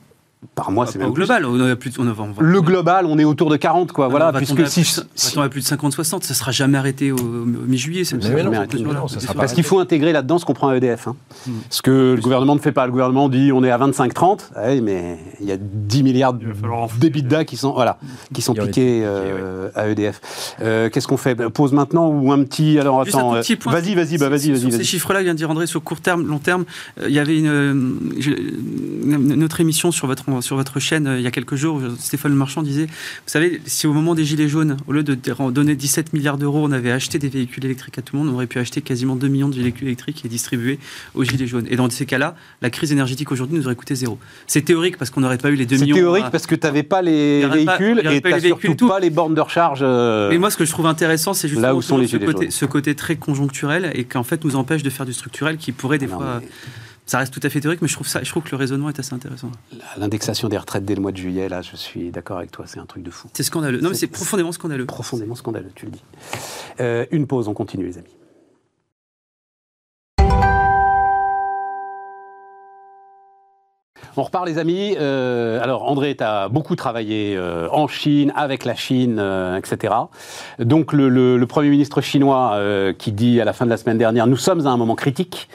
[0.56, 1.46] par mois, c'est même au global.
[1.46, 4.08] On a plus, on a, le global, on est autour de 40, quoi.
[4.08, 8.04] voilà, puisque si, si on a plus de 50-60, ça sera jamais arrêté au, mi-juillet.
[9.36, 11.10] Parce qu'il faut intégrer là-dedans ce qu'on prend à EDF.
[11.10, 11.18] Hein.
[11.46, 11.52] Hmm.
[11.70, 12.86] Ce que le gouvernement ne fait pas.
[12.86, 17.44] Le gouvernement dit on est à 25-30, ah mais il y a 10 milliards d'EBITDA
[17.44, 17.98] qui sont voilà,
[18.34, 20.22] qui sont piqués euh, à EDF.
[20.62, 21.36] Euh, qu'est-ce qu'on fait?
[21.50, 24.72] Pause maintenant ou un petit Alors attends, euh, vas-y, vas-y, bah, vas-y, vas-y.
[24.72, 26.64] Ces chiffres-là, vient de dire André, sur court terme, long terme,
[27.02, 28.10] il y avait une,
[29.04, 32.34] une autre émission sur votre sur votre chaîne euh, il y a quelques jours, Stéphane
[32.34, 35.18] Marchand disait, vous savez, si au moment des Gilets jaunes, au lieu de
[35.52, 38.36] donner 17 milliards d'euros, on avait acheté des véhicules électriques à tout le monde, on
[38.36, 40.80] aurait pu acheter quasiment 2 millions de véhicules électriques et distribuer
[41.16, 41.66] aux Gilets jaunes.
[41.70, 44.18] Et dans ces cas-là, la crise énergétique aujourd'hui nous aurait coûté zéro.
[44.48, 45.96] C'est théorique parce qu'on n'aurait pas eu les 2 millions.
[45.96, 49.36] C'est théorique parce que tu n'avais pas les véhicules et tu surtout pas les bornes
[49.36, 49.80] de recharge.
[49.82, 52.18] Euh, Mais moi, ce que je trouve intéressant, c'est justement là où sont les ce,
[52.18, 55.72] côté, ce, côté, très conjoncturel et qu'en fait nous empêche de faire du structurel qui
[55.72, 56.42] pourrait des fois
[57.10, 58.88] ça reste tout à fait théorique, mais je trouve, ça, je trouve que le raisonnement
[58.88, 59.52] est assez intéressant.
[59.98, 62.80] L'indexation des retraites dès le mois de juillet, là, je suis d'accord avec toi, c'est
[62.80, 63.28] un truc de fou.
[63.34, 63.82] C'est scandaleux.
[63.82, 64.86] Non, mais c'est profondément scandaleux.
[64.86, 66.04] Profondément scandaleux, tu le dis.
[66.80, 68.19] Euh, une pause, on continue, les amis.
[74.18, 74.96] On repart les amis.
[75.00, 79.22] Euh, alors André, tu as beaucoup travaillé euh, en Chine, avec la Chine,
[79.58, 79.94] etc.
[80.60, 82.60] Donc le, le, Premier ministre chinois
[82.98, 85.50] qui dit à la fin de la semaine dernière, nous sommes à un moment critique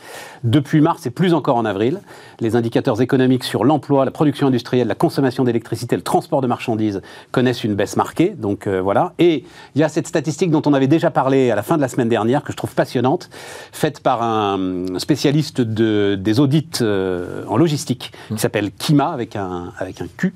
[0.45, 2.01] depuis mars et plus encore en avril.
[2.41, 7.01] Les indicateurs économiques sur l'emploi, la production industrielle, la consommation d'électricité, le transport de marchandises
[7.33, 8.35] connaissent une baisse marquée.
[8.39, 9.15] Donc euh, voilà.
[9.19, 11.81] Et il y a cette statistique dont on avait déjà parlé à la fin de
[11.81, 13.31] la semaine dernière, que je trouve passionnante,
[13.73, 19.73] faite par un spécialiste de, des audits euh, en logistique, qui s'appelle Kima, avec un,
[19.79, 20.35] avec un Q,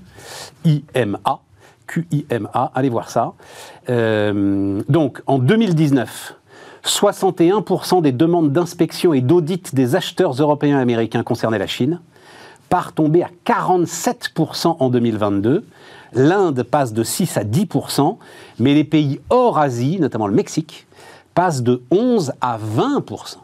[0.65, 1.41] I-M-A.
[1.87, 3.35] Q-I-M-A, allez voir ça.
[3.91, 6.35] Euh, donc, en 2019,
[6.85, 12.01] 61% des demandes d'inspection et d'audit des acheteurs européens et américains concernaient la Chine,
[12.71, 15.67] par tomber à 47% en 2022.
[16.15, 18.17] L'Inde passe de 6 à 10%,
[18.59, 20.87] mais les pays hors Asie, notamment le Mexique,
[21.35, 23.37] passent de 11 à 20%.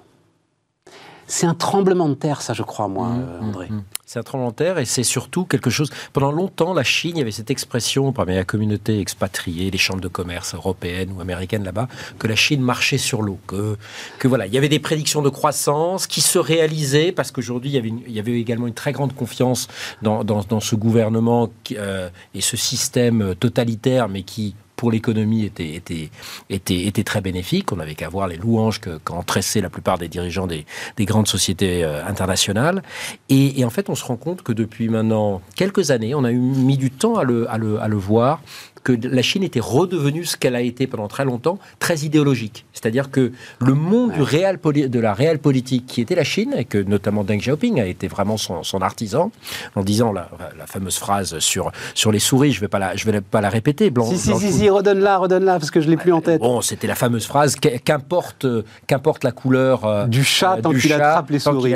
[1.34, 3.66] C'est un tremblement de terre, ça, je crois, moi, mmh, euh, André.
[3.68, 3.84] Mmh, mmh.
[4.06, 5.90] C'est un tremblement de terre et c'est surtout quelque chose.
[6.12, 10.00] Pendant longtemps, la Chine, il y avait cette expression parmi la communauté expatriée, les chambres
[10.00, 11.88] de commerce européennes ou américaines là-bas,
[12.20, 13.40] que la Chine marchait sur l'eau.
[13.48, 13.76] Que,
[14.20, 17.74] que voilà, il y avait des prédictions de croissance qui se réalisaient parce qu'aujourd'hui, il,
[17.74, 19.66] y avait il y avait également une très grande confiance
[20.02, 26.10] dans, dans, ce gouvernement euh, et ce système totalitaire, mais qui pour l'économie était, était,
[26.50, 27.72] était, était, très bénéfique.
[27.72, 31.28] On n'avait qu'à voir les louanges qu'ont tressé la plupart des dirigeants des, des grandes
[31.28, 32.82] sociétés euh, internationales.
[33.28, 36.76] Et, en fait, on se rend compte que depuis maintenant quelques années, on a mis
[36.76, 38.40] du temps à le, à le, à le voir,
[38.84, 42.66] que la Chine était redevenue ce qu'elle a été pendant très longtemps, très idéologique.
[42.74, 46.66] C'est-à-dire que le monde du réel de la réelle politique qui était la Chine, et
[46.66, 49.32] que notamment Deng Xiaoping a été vraiment son, son artisan,
[49.74, 52.94] en disant la, la, fameuse phrase sur, sur les souris, je ne vais, pas la,
[52.94, 53.88] je vais pas la répéter.
[53.88, 56.40] Blanc, si, si, si, si, redonne-la, redonne-la, parce que je ne l'ai plus en tête.
[56.40, 58.46] Bon, c'était la fameuse phrase, qu'importe,
[58.86, 61.74] qu'importe la couleur euh, du chat tant qu'il attrape les souris.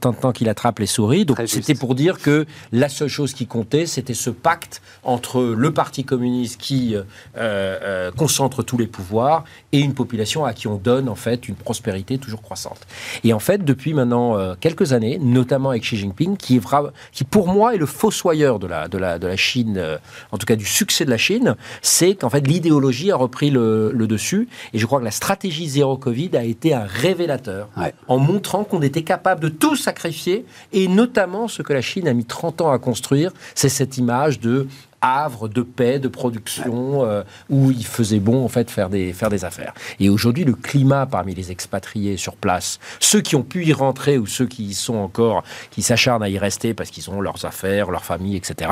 [0.00, 1.24] Tant qu'il attrape les souris.
[1.24, 5.72] Donc c'était pour dire que la seule chose qui comptait, c'était ce pacte entre le
[5.72, 7.02] Parti communiste communiste qui euh,
[7.36, 11.54] euh, concentre tous les pouvoirs et une population à qui on donne en fait une
[11.54, 12.80] prospérité toujours croissante.
[13.22, 16.62] Et en fait, depuis maintenant euh, quelques années, notamment avec Xi Jinping, qui, est
[17.12, 19.80] qui pour moi est le fossoyeur de la, de la, de la Chine,
[20.32, 23.92] en tout cas du succès de la Chine, c'est qu'en fait l'idéologie a repris le,
[24.08, 24.48] dessus.
[24.72, 27.68] Et je crois que la stratégie zéro Covid a été un révélateur
[28.08, 32.14] en montrant qu'on était capable de tout sacrifier et notamment ce que la Chine a
[32.14, 34.66] mis 30 ans à construire, c'est cette image de
[35.00, 39.30] havre de paix, de production, euh, où il faisait bon en fait faire des, faire
[39.30, 39.74] des affaires.
[40.00, 44.18] Et aujourd'hui, le climat parmi les expatriés sur place, ceux qui ont pu y rentrer
[44.18, 47.44] ou ceux qui y sont encore, qui s'acharnent à y rester parce qu'ils ont leurs
[47.44, 48.70] affaires, leur famille, etc.,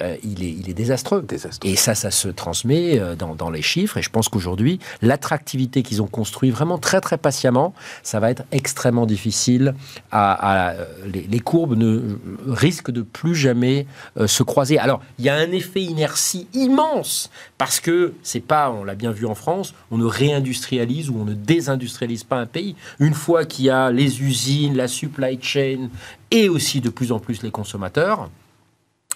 [0.00, 1.24] euh, il, est, il est désastreux.
[1.64, 3.98] Et ça, ça se transmet euh, dans, dans les chiffres.
[3.98, 7.72] Et je pense qu'aujourd'hui, l'attractivité qu'ils ont construit vraiment très très patiemment,
[8.02, 9.74] ça va être extrêmement difficile.
[10.10, 10.74] À,
[11.06, 13.86] les, les, courbes ne risquent de plus jamais
[14.26, 14.78] se croiser.
[14.78, 19.12] Alors, il y a un effet inertie immense parce que c'est pas, on l'a bien
[19.12, 22.74] vu en France, on ne réindustrialise ou on ne désindustrialise pas un pays.
[22.98, 25.88] Une fois qu'il y a les usines, la supply chain
[26.30, 28.28] et aussi de plus en plus les consommateurs,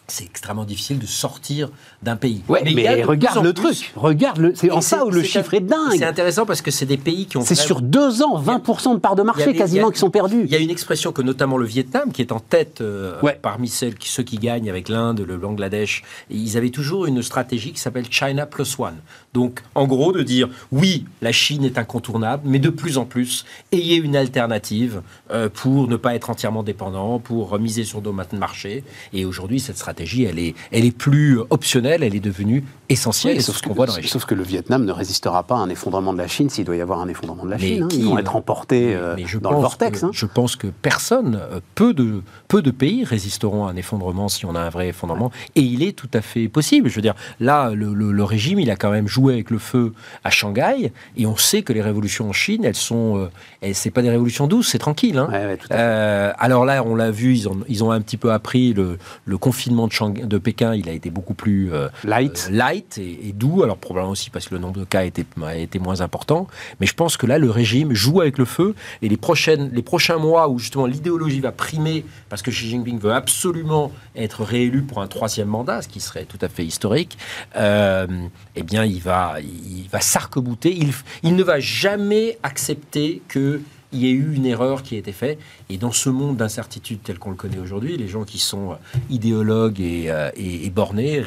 [0.08, 1.68] c'est extrêmement difficile de sortir
[2.02, 2.42] d'un pays.
[2.48, 5.96] Ouais, mais, regarde le truc, regarde le, c'est en ça où le chiffre est dingue.
[5.98, 7.42] C'est intéressant parce que c'est des pays qui ont.
[7.42, 10.42] C'est sur deux ans, 20% de parts de marché quasiment qui sont perdus.
[10.44, 13.68] Il y a une expression que notamment le Vietnam, qui est en tête euh, parmi
[13.68, 18.06] celles, ceux qui gagnent avec l'Inde, le Bangladesh, ils avaient toujours une stratégie qui s'appelle
[18.10, 18.96] China plus one.
[19.34, 23.44] Donc, en gros, de dire oui, la Chine est incontournable, mais de plus en plus,
[23.72, 28.84] ayez une alternative euh, pour ne pas être entièrement dépendant, pour miser sur nos marché.
[29.12, 33.40] Et aujourd'hui, cette stratégie elle est, plus optionnelle, elle est devenue essentielle.
[33.42, 36.18] sauf, que, voit dans sauf que le Vietnam ne résistera pas à un effondrement de
[36.18, 37.84] la Chine s'il doit y avoir un effondrement de la Chine.
[37.84, 37.88] Hein.
[37.92, 40.04] Ils vont être emportés euh, dans le vortex.
[40.04, 40.10] Hein.
[40.12, 44.46] Je pense que personne, euh, peu de, peu de pays résisteront à un effondrement si
[44.46, 45.30] on a un vrai effondrement.
[45.54, 46.88] Et il est tout à fait possible.
[46.88, 49.92] Je veux dire, là, le, régime, il a quand même joué avec le feu
[50.24, 50.92] à Shanghai.
[51.16, 53.18] Et on sait que les révolutions en Chine, elles sont.
[53.62, 55.18] Euh, c'est pas des révolutions douces, c'est tranquille.
[55.18, 55.28] Hein.
[56.38, 59.38] alors là, on l'a vu, ils ont, ils ont un petit peu appris le, le
[59.38, 63.62] confinement de, Pékin, il a été beaucoup plus euh, light, euh, light et, doux.
[63.62, 66.46] Alors probablement aussi parce que le nombre de cas était, été moins important.
[66.80, 69.82] Mais je pense que là, le régime joue avec le feu et les prochaines, les
[69.82, 74.82] prochains mois où justement l'idéologie va primer parce que Xi Jinping veut absolument être réélu
[74.82, 77.18] pour un troisième mandat, ce qui serait tout à fait historique.
[77.56, 78.06] Euh,
[78.54, 80.74] eh bien, il va, il va s'arc-bouter.
[80.74, 83.60] Il, il ne va jamais accepter que
[83.96, 85.38] il y a eu une erreur qui a été faite.
[85.70, 88.98] Et dans ce monde d'incertitude tel qu'on le connaît aujourd'hui, les gens qui sont euh,
[89.10, 90.30] idéologues et, euh,
[90.72, 91.24] bornés euh,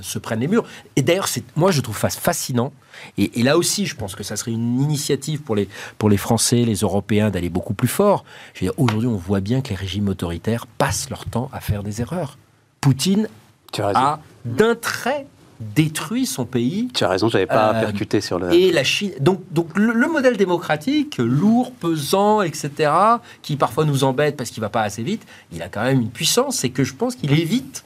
[0.00, 0.64] se prennent les murs.
[0.96, 2.72] Et d'ailleurs, moi, je trouve ça fascinant.
[3.18, 6.64] Et, là aussi, je pense que ça serait une initiative pour les, pour les Français,
[6.64, 8.24] les Européens, d'aller beaucoup plus fort.
[8.76, 12.38] Aujourd'hui, on voit bien que les régimes autoritaires passent leur temps à faire des erreurs.
[12.80, 13.28] Poutine
[13.82, 15.26] a d'un trait
[15.60, 16.88] détruit son pays.
[16.94, 18.52] Tu as raison, j'avais pas euh, percuté sur le.
[18.52, 19.12] Et la Chine.
[19.20, 22.90] Donc, donc le, modèle démocratique, lourd, pesant, etc.,
[23.42, 26.10] qui parfois nous embête parce qu'il va pas assez vite, il a quand même une
[26.10, 26.56] puissance.
[26.56, 27.84] C'est que je pense qu'il évite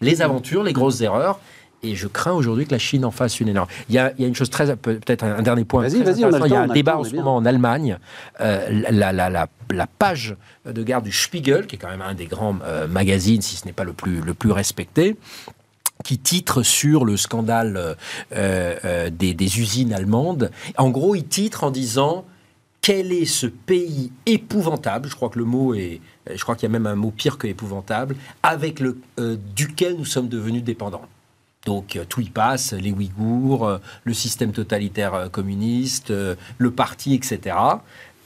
[0.00, 1.40] les aventures, les grosses erreurs.
[1.82, 3.68] Et je crains aujourd'hui que la Chine en fasse une énorme.
[3.88, 4.76] Il y a, il y a une chose très.
[4.76, 5.80] Peut-être un, dernier point.
[5.80, 7.98] Vas-y, vas-y, Il y a un débat en ce moment en Allemagne.
[8.40, 12.12] Euh, la, la, la, la, page de garde du Spiegel, qui est quand même un
[12.12, 15.16] des grands euh, magazines, si ce n'est pas le plus, le plus respecté,
[16.04, 17.94] qui titre sur le scandale euh,
[18.84, 20.50] euh, des, usines allemandes.
[20.76, 22.24] En gros, il titre en disant
[22.82, 26.00] quel est ce pays épouvantable, je crois que le mot est,
[26.34, 29.96] je crois qu'il y a même un mot pire que épouvantable, avec le, euh, duquel
[29.96, 31.04] nous sommes devenus dépendants.
[31.66, 37.54] Donc tout y passe, les Ouïghours, le système totalitaire communiste, le parti, etc.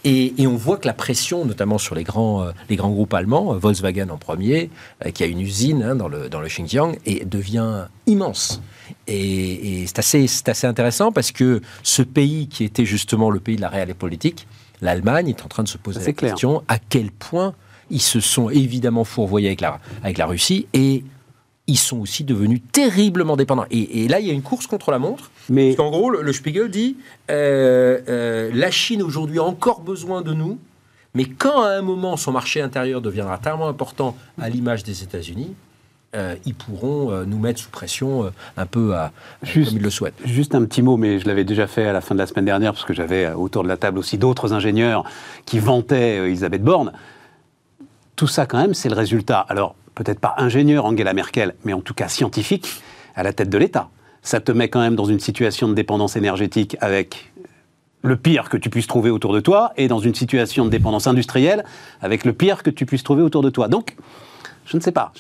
[0.05, 3.55] Et, on voit que la pression, notamment sur les grands, euh, les grands groupes allemands,
[3.55, 4.71] euh, Volkswagen en premier,
[5.05, 8.61] euh, qui a une usine hein, dans, le, dans le Xinjiang, et devient immense.
[9.07, 13.63] Et, c'est assez, assez intéressant parce que ce pays qui était justement le pays de
[13.63, 14.47] la réalité politique,
[14.83, 17.55] l'Allemagne, est en train de se poser la question à quel point
[17.91, 21.05] ils se sont évidemment fourvoyés avec la, avec la Russie et
[21.67, 23.65] ils sont aussi devenus terriblement dépendants.
[23.71, 25.31] Et, là, il y a une course contre la montre.
[25.49, 25.75] Mais...
[25.75, 26.97] Parce qu'en gros, le, Spiegel dit
[27.31, 30.59] euh, euh, la Chine aujourd'hui a encore besoin de nous,
[31.15, 35.55] mais quand à un moment son marché intérieur deviendra tellement important à l'image des États-Unis,
[36.15, 39.11] euh, ils pourront nous mettre sous pression un peu à,
[39.43, 40.21] juste, comme ils le souhaitent.
[40.25, 42.45] Juste un petit mot, mais je l'avais déjà fait à la fin de la semaine
[42.45, 45.05] dernière, parce que j'avais autour de la table aussi d'autres ingénieurs
[45.47, 46.93] qui vantaient Elisabeth Borne.
[48.17, 49.41] Tout ça, quand même, c'est le résultat.
[49.49, 52.69] Alors, peut-être pas ingénieur Angela Merkel, mais en tout cas scientifique,
[53.15, 53.89] à la tête de l'État.
[54.23, 57.33] Ça te met quand même dans une situation de dépendance énergétique avec
[58.03, 61.07] le pire que tu puisses trouver autour de toi, et dans une situation de dépendance
[61.07, 61.65] industrielle
[62.01, 63.69] avec le pire que tu puisses trouver autour de toi.
[63.69, 63.97] Donc,
[64.67, 65.13] je ne sais pas.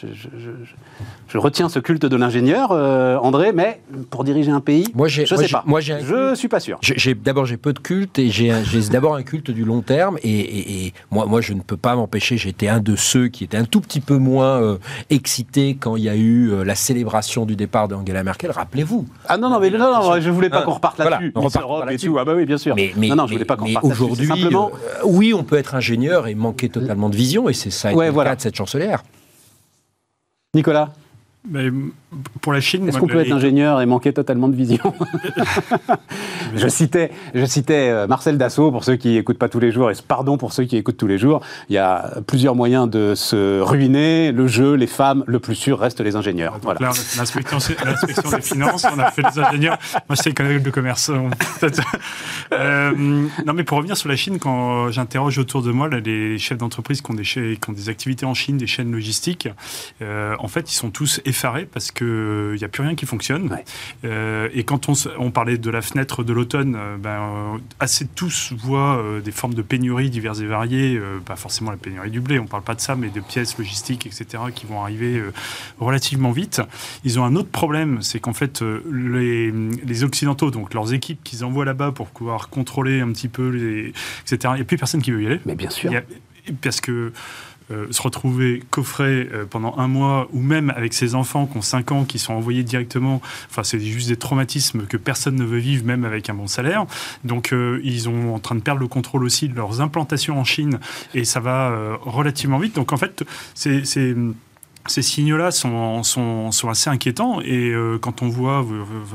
[1.28, 5.22] Je, retiens ce culte de l'ingénieur, euh, André, mais pour diriger un pays, moi, je
[5.22, 5.62] ne sais pas.
[5.66, 6.80] Moi, je ne suis pas sûr.
[7.22, 8.52] D'abord, j'ai peu de culte et j'ai
[8.90, 10.18] d'abord un culte du long terme.
[10.22, 12.37] Et, moi, moi, je ne peux pas m'empêcher.
[12.37, 14.78] J'étais un de ceux qui étaient un tout petit peu moins euh,
[15.11, 18.50] excités quand il y a eu euh, la célébration du départ d'Angela Merkel.
[18.50, 19.07] Rappelez-vous.
[19.28, 21.33] Ah non, non, mais non, je ne voulais pas qu'on reparte là-dessus.
[21.35, 22.16] Voilà, et tout.
[22.18, 22.74] Ah bah oui, bien sûr.
[22.74, 24.70] Mais, non, non, je voulais pas qu'on reparte Aujourd'hui, simplement...
[25.04, 27.48] oui, on peut être ingénieur et manquer totalement de vision.
[27.48, 29.02] Et c'est ça ouais, le cas de cette chancelière.
[30.54, 30.90] Nicolas
[32.40, 32.88] pour la Chine.
[32.88, 34.94] Est-ce qu'on peut être ingénieur et manquer totalement de vision
[36.55, 39.90] je, citais, je citais euh, Marcel Dassault pour ceux qui n'écoutent pas tous les jours,
[39.90, 41.40] et pardon pour ceux qui écoutent tous les jours.
[41.68, 45.79] Il y a plusieurs moyens de se ruiner le jeu, les femmes, le plus sûr
[45.79, 46.59] reste les ingénieurs.
[46.62, 46.81] voilà.
[46.81, 47.59] L'inspection
[48.31, 49.79] des finances, on a fait les ingénieurs.
[50.09, 51.11] Moi, c'est école de commerce.
[52.53, 56.38] euh, non, mais pour revenir sur la Chine, quand j'interroge autour de moi là, les
[56.38, 59.48] chefs d'entreprise qui, qui, ont des activités en Chine, des chaînes logistiques,
[60.03, 63.06] euh, en fait, ils sont tous effarés parce qu'il n'y euh, a plus rien qui
[63.06, 63.58] fonctionne.
[64.04, 68.52] Euh, et quand on, on, parlait de la fenêtre de l'automne, euh, ben, assez tous
[68.56, 72.44] voient des formes de pénurie diverses et variées, pas forcément la pénurie du blé, on
[72.44, 75.22] ne parle pas de ça, mais de pièces logistiques, etc., qui vont arriver
[75.78, 76.60] relativement vite.
[77.04, 78.62] Ils ont un autre problème, c'est qu'en fait,
[78.92, 83.48] les, les, Occidentaux, donc leurs équipes qu'ils envoient là-bas pour pouvoir contrôler un petit peu,
[83.48, 85.40] les, etc., il n'y a plus personne qui veut y aller.
[85.46, 85.90] Mais bien sûr.
[86.60, 87.12] parce que
[87.70, 91.62] euh, se retrouver coffré euh, pendant un mois, ou même avec ses enfants qui ont
[91.62, 95.59] 5 ans, qui sont envoyés directement, enfin c'est juste des traumatismes que personne ne veut
[95.59, 96.86] vivre, même avec un bon salaire.
[97.24, 100.45] Donc euh, ils sont en train de perdre le contrôle aussi de leurs implantations en
[100.45, 100.78] Chine,
[101.14, 102.74] et ça va relativement vite.
[102.74, 103.24] Donc en fait,
[103.55, 104.14] c'est
[104.87, 106.03] ces signaux-là sont,
[106.68, 107.41] assez inquiétants.
[107.41, 108.64] Et euh, quand on voit,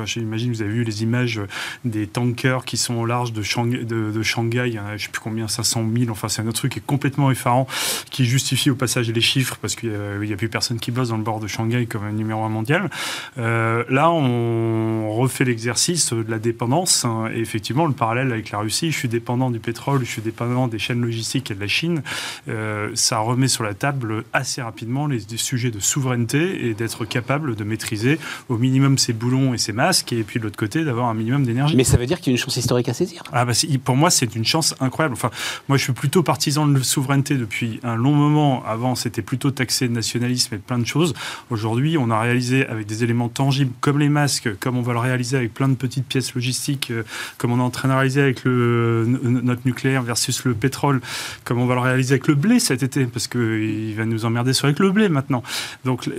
[0.06, 1.42] j'imagine vous avez vu les images
[1.86, 6.12] des tankers qui sont au large de, Shanghai, je ne sais plus combien, 500 000,
[6.12, 7.68] enfin c'est un autre truc qui est complètement effarant,
[8.10, 11.18] qui justifie au passage les chiffres, parce qu'il n'y a, plus personne qui bosse dans
[11.18, 12.90] le bord de Shanghai comme un numéro un mondial.
[13.38, 17.06] Euh, là, on refait l'exercice de la dépendance.
[17.06, 20.22] Hein, et effectivement, le parallèle avec la Russie, je suis dépendant du pétrole, je suis
[20.22, 22.02] dépendant des chaînes logistiques et de la Chine,
[22.48, 27.56] euh, ça remet sur la table assez rapidement les sujets de souveraineté et d'être capable
[27.56, 31.08] de maîtriser au minimum ses boulons et ses masques, et puis de l'autre côté, d'avoir
[31.08, 31.76] un minimum d'énergie.
[31.76, 33.54] Mais ça veut dire qu'il y a une chance historique à saisir ah bah,
[33.84, 35.14] Pour moi, c'est une chance incroyable.
[35.14, 35.30] Enfin,
[35.68, 38.64] moi, je suis plutôt partisan de souveraineté depuis un long moment.
[38.66, 41.14] Avant, c'était plutôt taxé de nationalisme et de plein de choses.
[41.50, 45.00] Aujourd'hui, on a réalisé avec des éléments tangibles comme les masques, comme on va le
[45.00, 47.04] réaliser avec plein de petites pièces logistiques, euh,
[47.38, 51.02] comme on est en train de réaliser avec le, notre nucléaire versus le pétrole,
[51.44, 54.54] comme on va le réaliser avec le blé cet été, parce qu'il va nous emmerder
[54.54, 55.44] sur avec le blé maintenant.
[55.86, 56.10] Donc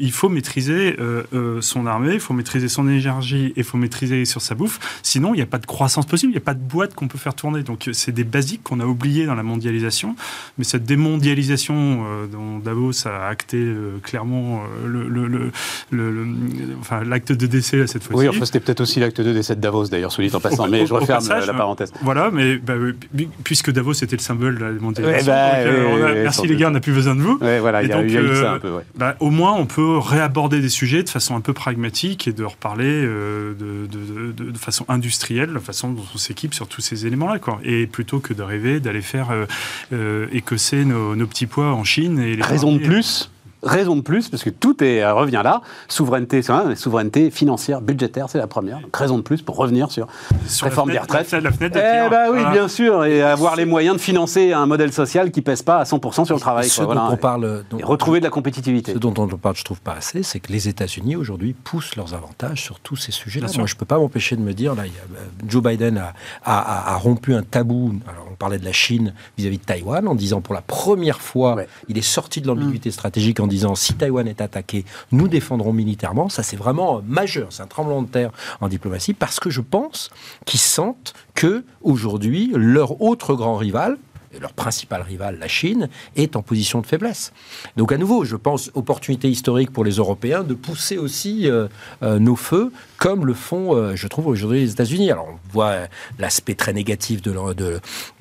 [0.00, 3.78] il faut maîtriser euh, euh, son armée, il faut maîtriser son énergie et il faut
[3.78, 4.78] maîtriser sur sa bouffe.
[5.02, 7.08] Sinon, il n'y a pas de croissance possible, il n'y a pas de boîte qu'on
[7.08, 7.62] peut faire tourner.
[7.62, 10.16] Donc c'est des basiques qu'on a oubliés dans la mondialisation.
[10.58, 11.74] Mais cette démondialisation
[12.06, 13.64] euh, dont Davos a acté
[14.02, 15.50] clairement le, le,
[16.80, 18.20] enfin, l'acte de décès cette fois-ci.
[18.20, 20.68] Oui, enfin, c'était peut-être aussi l'acte de décès de Davos d'ailleurs, soit dit en passant.
[20.68, 21.92] mais je referme la, parenthèse.
[22.02, 22.74] Voilà, mais bah,
[23.42, 26.92] puisque Davos était le symbole de la mondialisation, bah, merci les gars, on n'a plus
[26.92, 27.38] besoin de vous.
[27.38, 28.80] voilà, il y, a eu ça un peu.
[28.96, 32.44] Bah, au moins, on peut réaborder des sujets de façon un peu pragmatique et de
[32.44, 37.38] reparler euh, de, façon industrielle, la façon dont on s'équipe sur tous ces éléments-là.
[37.62, 39.46] Et plutôt que de rêver d'aller faire euh,
[39.92, 42.18] euh, écosser nos, nos, petits pois en Chine.
[42.18, 43.30] Et les Raison de plus
[43.64, 45.62] raison de plus, parce que tout est, euh, revient là.
[45.88, 46.42] Souveraineté,
[46.76, 48.80] souveraineté financière, budgétaire, c'est la première.
[48.80, 50.06] Donc, raison de plus pour revenir sur,
[50.46, 51.30] sur réforme des retraites.
[51.32, 54.92] La fenêtre eh ben oui, bien sûr, et avoir les moyens de financer un modèle
[54.92, 56.68] social qui pèse pas à 100% sur le travail.
[56.68, 58.92] Ce dont on parle, et retrouver de la compétitivité.
[58.92, 62.14] Ce dont on parle, je trouve pas assez, c'est que les États-Unis aujourd'hui poussent leurs
[62.14, 63.48] avantages sur tous ces sujets-là.
[63.56, 66.96] Moi, je peux pas m'empêcher de me dire, là, euh, Joe Biden a, a, a,
[66.96, 67.94] rompu un tabou.
[68.08, 71.56] Alors, on parlait de la Chine vis-à-vis de Taïwan en disant pour la première fois,
[71.88, 76.28] il est sorti de l'ambiguïté stratégique en disant si Taïwan est attaqué, nous défendrons militairement.
[76.28, 77.48] Ça, c'est vraiment majeur.
[77.50, 78.30] C'est un tremblement de terre
[78.60, 80.10] en diplomatie parce que je pense
[80.44, 83.98] qu'ils sentent que aujourd'hui leur autre grand rival,
[84.40, 87.32] leur principal rival, la Chine, est en position de faiblesse.
[87.76, 91.68] Donc à nouveau, je pense, opportunité historique pour les Européens de pousser aussi euh,
[92.02, 92.72] euh, nos feux
[93.04, 95.10] comme le font, euh, je trouve, aujourd'hui les États-Unis.
[95.10, 95.74] Alors, on voit
[96.18, 97.34] l'aspect très négatif de,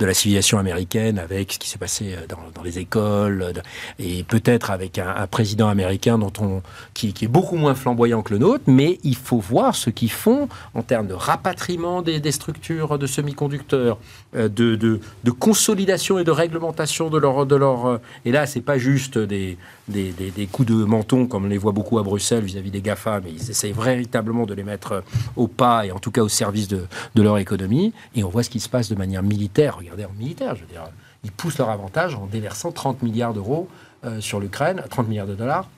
[0.02, 3.54] la civilisation américaine avec ce qui s'est passé dans, dans, les écoles,
[3.98, 6.62] et peut-être avec un, président américain dont on,
[6.94, 10.50] qui, est beaucoup moins flamboyant que le nôtre, mais il faut voir ce qu'ils font
[10.74, 13.98] en termes de rapatriement des, structures de semi-conducteurs,
[14.34, 15.00] de, de,
[15.32, 17.46] consolidation et de réglementation de leur...
[17.46, 19.58] De leur et là, c'est pas juste des,
[19.88, 23.32] des, coups de menton comme on les voit beaucoup à Bruxelles vis-à-vis des GAFA, mais
[23.32, 25.04] ils essayent véritablement de les mettre être
[25.36, 27.94] au pas et en tout cas au service de, leur économie.
[28.16, 29.78] Et on voit ce qui se passe de manière militaire.
[29.78, 30.84] Regardez, en militaire, je veux dire,
[31.24, 33.70] ils poussent leur avantage en déversant 30 milliards d'euros
[34.04, 35.70] euh, sur l'Ukraine, 30 milliards de dollars.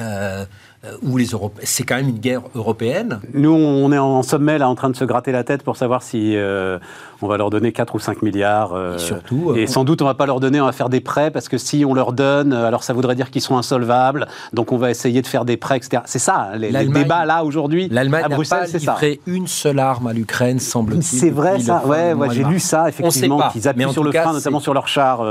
[0.00, 0.46] Euh, euh,
[1.02, 1.26] où les.
[1.62, 3.20] C'est quand même une guerre européenne.
[3.34, 6.02] Nous, on est en sommet là, en train de se gratter la tête pour savoir
[6.02, 6.78] si euh,
[7.20, 8.72] on va leur donner 4 ou 5 milliards.
[8.74, 9.54] Euh, et surtout.
[9.54, 11.56] et sans doute, on va pas leur donner, on va faire des prêts parce que
[11.56, 14.26] si on leur donne, alors ça voudrait dire qu'ils sont insolvables.
[14.52, 16.02] Donc on va essayer de faire des prêts, etc.
[16.06, 17.88] C'est ça, hein, les, débats là aujourd'hui.
[17.88, 21.02] L'Allemagne n'a pas livré une seule arme à l'Ukraine, semble-t-il.
[21.02, 21.86] C'est vrai ça.
[21.86, 23.40] Ouais, ouais j'ai lu ça effectivement.
[23.52, 25.22] Qu'ils appuient sur le frein, notamment sur leurs chars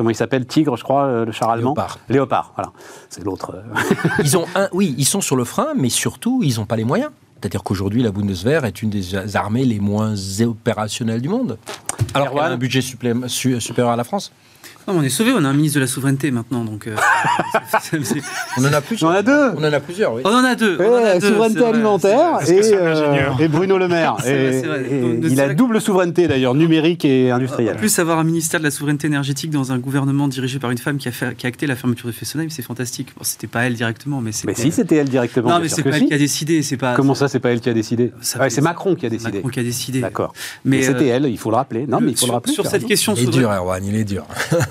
[0.00, 1.98] comment il s'appelle Tigre, je crois, le char allemand Léopard.
[2.08, 2.72] Léopard, voilà.
[3.10, 3.62] C'est l'autre.
[4.24, 6.84] ils ont un, oui, ils sont sur le frein, mais surtout, ils n'ont pas les
[6.84, 7.10] moyens.
[7.38, 11.58] C'est-à-dire qu'aujourd'hui, la Bundeswehr est une des armées les moins opérationnelles du monde.
[12.14, 14.32] Alors qu'elle a un budget supérieur à la France
[14.86, 16.86] on est sauvé, on a un ministre de la souveraineté maintenant, donc.
[16.86, 16.96] Euh,
[18.58, 19.10] on en a plusieurs.
[19.10, 19.52] On en a deux.
[19.56, 20.22] On en a plusieurs, oui.
[20.24, 20.76] On en a deux.
[21.20, 24.16] souveraineté alimentaire euh, et, Bruno Le Maire.
[24.26, 27.74] il a double souveraineté d'ailleurs, numérique et industrielle.
[27.76, 30.78] En plus, avoir un ministère de la souveraineté énergétique dans un gouvernement dirigé par une
[30.78, 33.08] femme qui a, fait, qui a acté la fermeture de Fessenheim, c'est fantastique.
[33.16, 34.46] Bon, c'était pas elle directement, mais c'est.
[34.46, 35.50] Mais si, c'était elle directement.
[35.50, 36.62] Non, mais c'est pas elle qui a décidé.
[36.62, 36.94] C'est pas.
[36.94, 39.38] Comment ça, c'est pas elle qui a décidé C'est Macron qui a décidé.
[39.38, 40.00] Macron qui a décidé.
[40.00, 40.32] D'accord.
[40.64, 41.86] Mais c'était euh, elle, il faut le rappeler.
[41.86, 42.52] Non, mais il faut le rappeler.
[42.52, 44.24] Sur cette question, il est dur, Erwan, il est dur.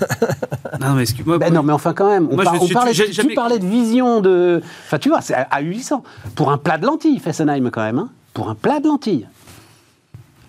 [0.80, 1.38] Non, mais excuse-moi.
[1.38, 2.28] Ben non, mais enfin, quand même.
[2.30, 4.62] On, parlait, tu parlais de vision de.
[4.86, 6.02] Enfin, tu vois, c'est à 800.
[6.34, 7.98] Pour un plat de lentilles, Fessenheim, quand même.
[7.98, 8.08] Hein.
[8.32, 9.28] Pour un plat de lentilles.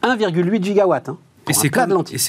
[0.03, 1.09] 1,8 gigawatts.
[1.09, 1.17] Hein.
[1.49, 1.69] Et c'est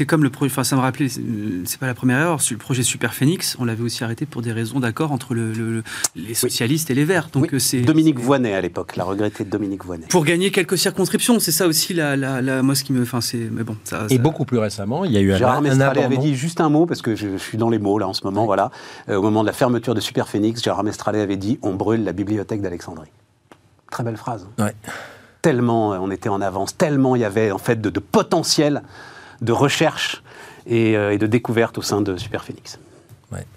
[0.06, 0.50] comme, le projet.
[0.50, 2.38] Enfin, ça me rappelait, c'est pas la première erreur.
[2.50, 5.82] Le projet Super Phoenix, on l'avait aussi arrêté pour des raisons d'accord entre le,
[6.16, 7.28] les socialistes et les Verts.
[7.32, 10.06] Donc c'est Dominique Voynet à l'époque, la regrettée de Dominique Voynet.
[10.08, 13.48] Pour gagner quelques circonscriptions, c'est ça aussi la, la, moi ce qui me, enfin c'est,
[13.50, 13.76] mais bon.
[13.84, 16.68] Ça, et beaucoup plus récemment, il y a eu Gérard un, avait dit juste un
[16.68, 18.46] mot parce que je, suis dans les mots là en ce moment.
[18.46, 18.70] Voilà,
[19.08, 22.04] euh, au moment de la fermeture de Super Phoenix, Gérard Mestralé avait dit on brûle
[22.04, 23.10] la bibliothèque d'Alexandrie.
[23.90, 24.48] Très belle phrase.
[24.58, 24.74] Ouais.
[25.42, 28.82] Tellement euh, on était en avance, tellement il y avait en fait de, potentiel
[29.40, 30.22] de recherche
[30.70, 32.44] euh, et, de découverte au sein de Super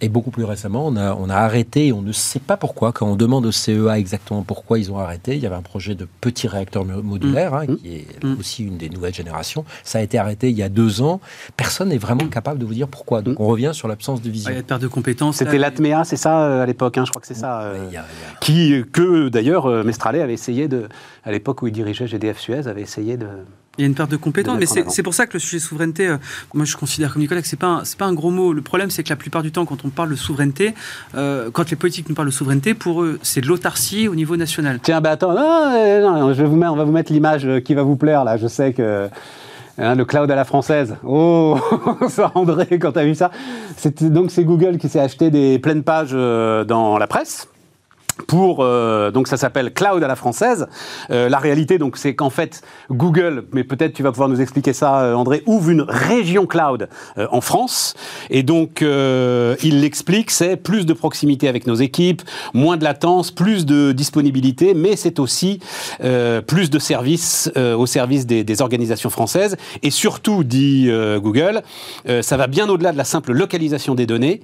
[0.02, 3.08] Et beaucoup plus récemment, on a, on a arrêté, on ne sait pas pourquoi, quand
[3.08, 6.08] on demande au CEA exactement pourquoi ils ont arrêté, il y avait un projet de
[6.22, 7.56] petit réacteur modulaire, mmh.
[7.56, 7.76] hein, mmh.
[7.78, 8.40] qui est mmh.
[8.40, 9.66] aussi une des nouvelles générations.
[9.84, 11.20] Ça a été arrêté il y a deux ans.
[11.58, 13.22] Personne n'est vraiment capable de vous dire pourquoi.
[13.22, 14.52] Donc on revient sur l'absence de vision.
[14.52, 15.38] il y a de perte de compétences.
[15.38, 17.62] C'était l'ATMEA, c'est ça euh, à l'époque, hein, je crois que c'est ça.
[17.62, 17.90] Euh,
[18.42, 20.88] qui, que d'ailleurs Mestralé avait essayé de,
[21.24, 23.28] à l'époque où il dirigeait GDF Suez, avait essayé de,
[23.78, 26.08] il y a une perte de compétences, mais c'est pour ça que le sujet souveraineté,
[26.08, 26.18] euh,
[26.54, 28.54] moi je considère comme Nicolas que c'est pas c'est pas un gros mot.
[28.54, 30.74] Le problème c'est que la plupart du temps, quand on parle de souveraineté,
[31.16, 34.38] euh, quand les politiques nous parlent de souveraineté, pour eux c'est de l'autarcie au niveau
[34.38, 34.80] national.
[34.82, 37.84] Tiens, bah attends, non, je vais vous mettre, on va vous mettre l'image qui va
[37.84, 38.38] vous plaire là.
[38.38, 39.10] Je sais que
[39.78, 40.96] hein, le cloud à la française.
[41.04, 41.58] Oh,
[42.10, 43.32] ça André, quand tu as vu ça,
[44.02, 47.48] donc c'est Google qui s'est acheté des pleines pages euh, dans la presse
[48.28, 50.68] pour euh, donc ça s'appelle cloud à la française.
[51.12, 52.62] Euh, la réalité donc c'est qu'en fait
[52.92, 56.90] Google, mais peut-être tu vas pouvoir nous expliquer ça euh, André, ouvre une région cloud
[57.18, 57.96] en France
[58.30, 62.22] et donc il l'explique, c'est plus de proximité avec nos équipes,
[62.54, 65.60] moins de latence, plus de disponibilité, mais c'est aussi
[66.00, 71.62] plus de services au service des, des, organisations françaises et surtout dit Google,
[72.22, 74.42] ça va bien au-delà de la simple localisation des données,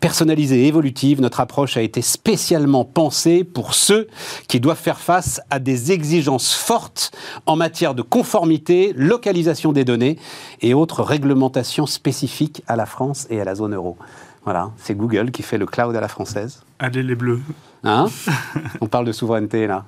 [0.00, 1.20] personnalisée et évolutive.
[1.20, 3.07] Notre approche a été spécialement pensée
[3.44, 4.08] pour ceux
[4.48, 7.10] qui doivent faire face à des exigences fortes
[7.46, 10.18] en matière de conformité, localisation des données
[10.60, 13.96] et autres réglementations spécifiques à la France et à la zone euro.
[14.44, 16.62] Voilà, c'est Google qui fait le cloud à la française.
[16.78, 17.40] Allez les bleus.
[17.84, 18.06] Hein
[18.80, 19.84] On parle de souveraineté là.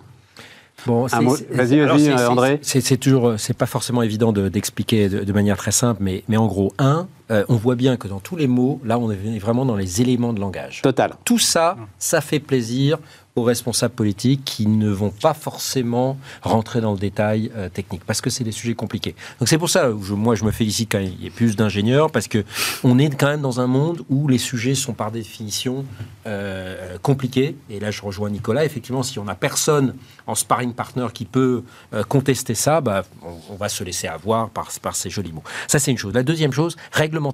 [0.87, 2.59] Bon, vas-y, vas-y, André.
[2.63, 6.73] C'est toujours, c'est pas forcément évident d'expliquer de, manière très simple, mais, mais en gros,
[6.79, 9.77] un, euh, on voit bien que dans tous les mots, là, on est vraiment dans
[9.77, 10.83] les éléments de langage.
[10.83, 11.15] Total.
[11.25, 12.99] Tout ça, ça fait plaisir
[13.43, 18.31] responsables politiques qui ne vont pas forcément rentrer dans le détail euh, technique, parce que
[18.31, 19.15] c'est des sujets compliqués.
[19.39, 22.11] Donc c'est pour ça, que moi je me félicite quand il y ait plus d'ingénieurs,
[22.11, 22.45] parce que
[22.85, 25.85] on est quand même dans un monde où les sujets sont par définition
[26.27, 27.57] euh, compliqués.
[27.69, 29.95] Et là je rejoins Nicolas, effectivement, si on n'a personne
[30.27, 31.65] en sparring partner qui peut
[32.09, 33.05] contester ça, bah,
[33.51, 35.43] on, va se laisser avoir par, ces jolis mots.
[35.67, 36.15] Ça c'est une chose.
[36.15, 37.33] La deuxième chose, règlement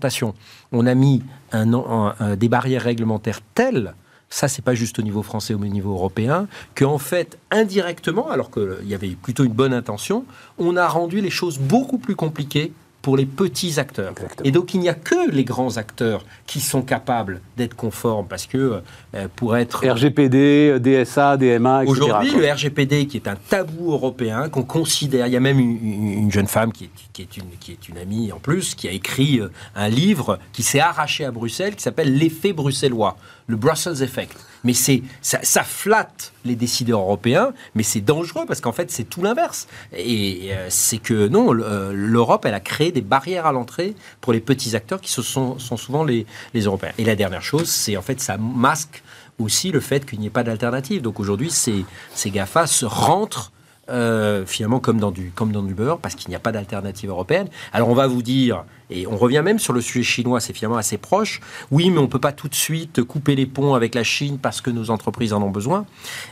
[0.73, 1.23] on a mis
[1.55, 3.95] des barrières réglementaires telles
[4.31, 8.51] ça c'est pas juste au niveau français ou au niveau européen, qu'en fait, indirectement, alors
[8.51, 10.25] qu'il y avait plutôt une bonne intention,
[10.59, 12.73] on a rendu les choses beaucoup plus compliquées
[13.07, 14.15] pour les petits acteurs.
[14.43, 18.47] Et donc il n'y a que les grands acteurs qui sont capables d'être conformes parce
[18.47, 18.83] que
[19.15, 22.01] euh, pour être RGPD, DSA, DMA, etc.
[22.03, 26.33] Aujourd'hui, le RGPD qui est un tabou européen qu'on considère, il y a même une,
[26.33, 29.53] jeune femme qui est, une, qui est une amie en plus qui a écrit euh,
[29.77, 33.17] un livre qui s'est arraché à Bruxelles qui s'appelle l'effet bruxellois,
[33.47, 34.37] le Brussels Effect
[34.67, 39.23] mais c'est ça, flatte les décideurs européens, mais c'est dangereux parce qu'en fait c'est tout
[39.23, 39.69] l'inverse.
[39.97, 44.33] Et euh, c'est que non, euh, l'Europe elle a créé des barrières à l'entrée pour
[44.33, 46.91] les petits acteurs qui sont, sont souvent les, les Européens.
[46.99, 49.05] Et la dernière chose, c'est en fait ça masque
[49.39, 51.01] aussi le fait qu'il n'y ait pas d'alternative.
[51.01, 51.85] Donc aujourd'hui, ces,
[52.15, 53.53] ces GAFA se rentrent
[53.89, 57.11] euh, finalement comme dans du comme dans du beurre parce qu'il n'y a pas d'alternative
[57.11, 57.49] européenne.
[57.73, 60.77] Alors on va vous dire et on revient même sur le sujet chinois, c'est finalement
[60.77, 61.41] assez proche.
[61.71, 64.61] Oui, mais on peut pas tout de suite couper les ponts avec la Chine parce
[64.61, 65.87] que nos entreprises en ont besoin.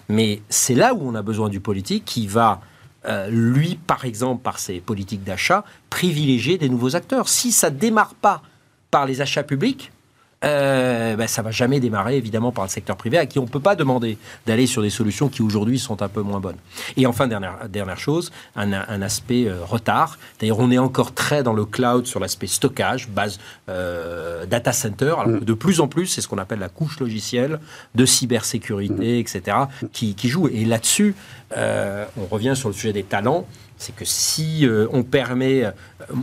[0.09, 2.61] Mais c'est là où on a besoin du politique qui va
[3.07, 7.28] euh, lui, par exemple, par ses politiques d'achat, privilégier des nouveaux acteurs.
[7.28, 8.42] Si ça démarre pas
[8.90, 9.92] par les achats publics,
[10.45, 13.49] euh, ben, ça va jamais démarrer évidemment par le secteur privé à qui on ne
[13.49, 16.57] peut pas demander d'aller sur des solutions qui aujourd'hui sont un peu moins bonnes.
[16.97, 20.18] Et enfin, dernière, dernière chose, un, un aspect euh, retard.
[20.40, 23.38] D'ailleurs, on est encore très dans le cloud sur l'aspect stockage, base
[23.68, 25.14] euh, data center.
[25.18, 25.40] Alors mm.
[25.40, 27.61] de plus en plus, c'est ce qu'on appelle la couche logicielle
[27.95, 29.20] de cybersécurité, mm.
[29.20, 29.57] etc.,
[29.92, 30.49] qui, qui joue.
[30.49, 31.14] Et là-dessus,
[31.57, 33.47] euh, on revient sur le sujet des talents
[33.78, 35.70] c'est que si euh, on permet, euh,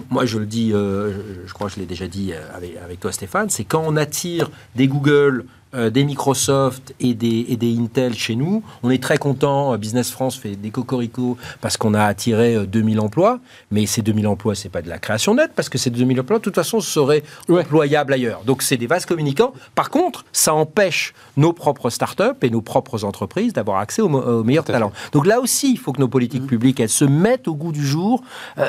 [0.09, 3.11] moi je le dis, euh, je, crois que je l'ai déjà dit avec, avec, toi
[3.11, 8.13] Stéphane, c'est quand on attire des Google, euh, des Microsoft et des, et des, Intel
[8.13, 8.61] chez nous.
[8.83, 9.73] On est très content.
[9.73, 13.39] Euh, Business France fait des cocoricots parce qu'on a attiré 2000 euh, emplois.
[13.71, 16.39] Mais ces 2000 emplois, c'est pas de la création nette parce que ces 2000 emplois,
[16.39, 18.41] de toute façon, seraient employables ailleurs.
[18.45, 19.53] Donc c'est des vases communicants.
[19.73, 24.65] Par contre, ça empêche nos propres startups et nos propres entreprises d'avoir accès aux, meilleurs
[24.65, 24.91] talents.
[25.13, 26.47] Donc là aussi, il faut que nos politiques mmh.
[26.47, 28.23] publiques, elles se mettent au goût du jour.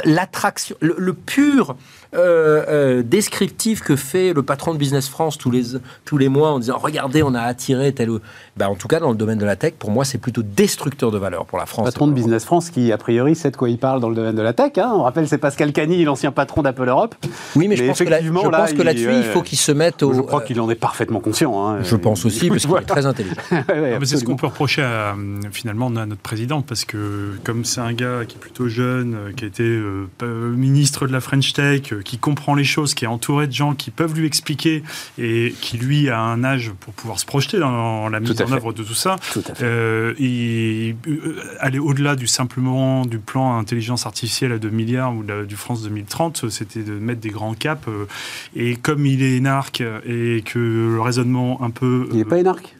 [0.05, 1.75] L'attraction, le, pur
[2.13, 5.63] descriptif que fait le patron de Business France tous les,
[6.05, 8.21] tous les mois en disant regardez, on a attiré tel ou.
[8.57, 11.11] Ben, en tout cas, dans le domaine de la tech, pour moi, c'est plutôt destructeur
[11.11, 11.87] de valeur pour la France.
[11.87, 14.37] Patron de Business France qui, a priori, sait de quoi il parle dans le domaine
[14.37, 14.73] de la tech.
[14.77, 14.93] Hein.
[14.95, 17.15] On rappelle, c'est Pascal Cani, l'ancien patron d'Apple Europe.
[17.57, 20.13] Oui, mais, je pense que, là, que là-dessus, il, faut qu'il se mette au.
[20.13, 21.67] Je crois qu'il en est parfaitement conscient.
[21.67, 21.83] Hein.
[21.83, 23.37] Je pense aussi, parce qu'il est très intelligent.
[24.05, 25.15] c'est ce qu'on peut reprocher à,
[25.51, 29.33] finalement à notre présidente, parce que comme c'est un gars qui est plutôt jeune, euh,
[29.33, 33.05] qui a été euh, ministre de la French Tech, euh, qui comprend les choses, qui
[33.05, 34.83] est entouré de gens qui peuvent lui expliquer
[35.19, 38.73] et qui, lui, a un âge pour pouvoir se projeter dans la mise en œuvre
[38.73, 39.17] de tout ça.
[39.63, 45.23] Euh, et euh, aller au-delà du simplement du plan intelligence artificielle à 2 milliards ou
[45.23, 47.87] du France 2030, c'était de mettre des grands caps.
[47.89, 48.07] Euh,
[48.55, 52.09] et comme il est énarque et que le raisonnement un peu...
[52.11, 52.77] Il n'est pas énarque?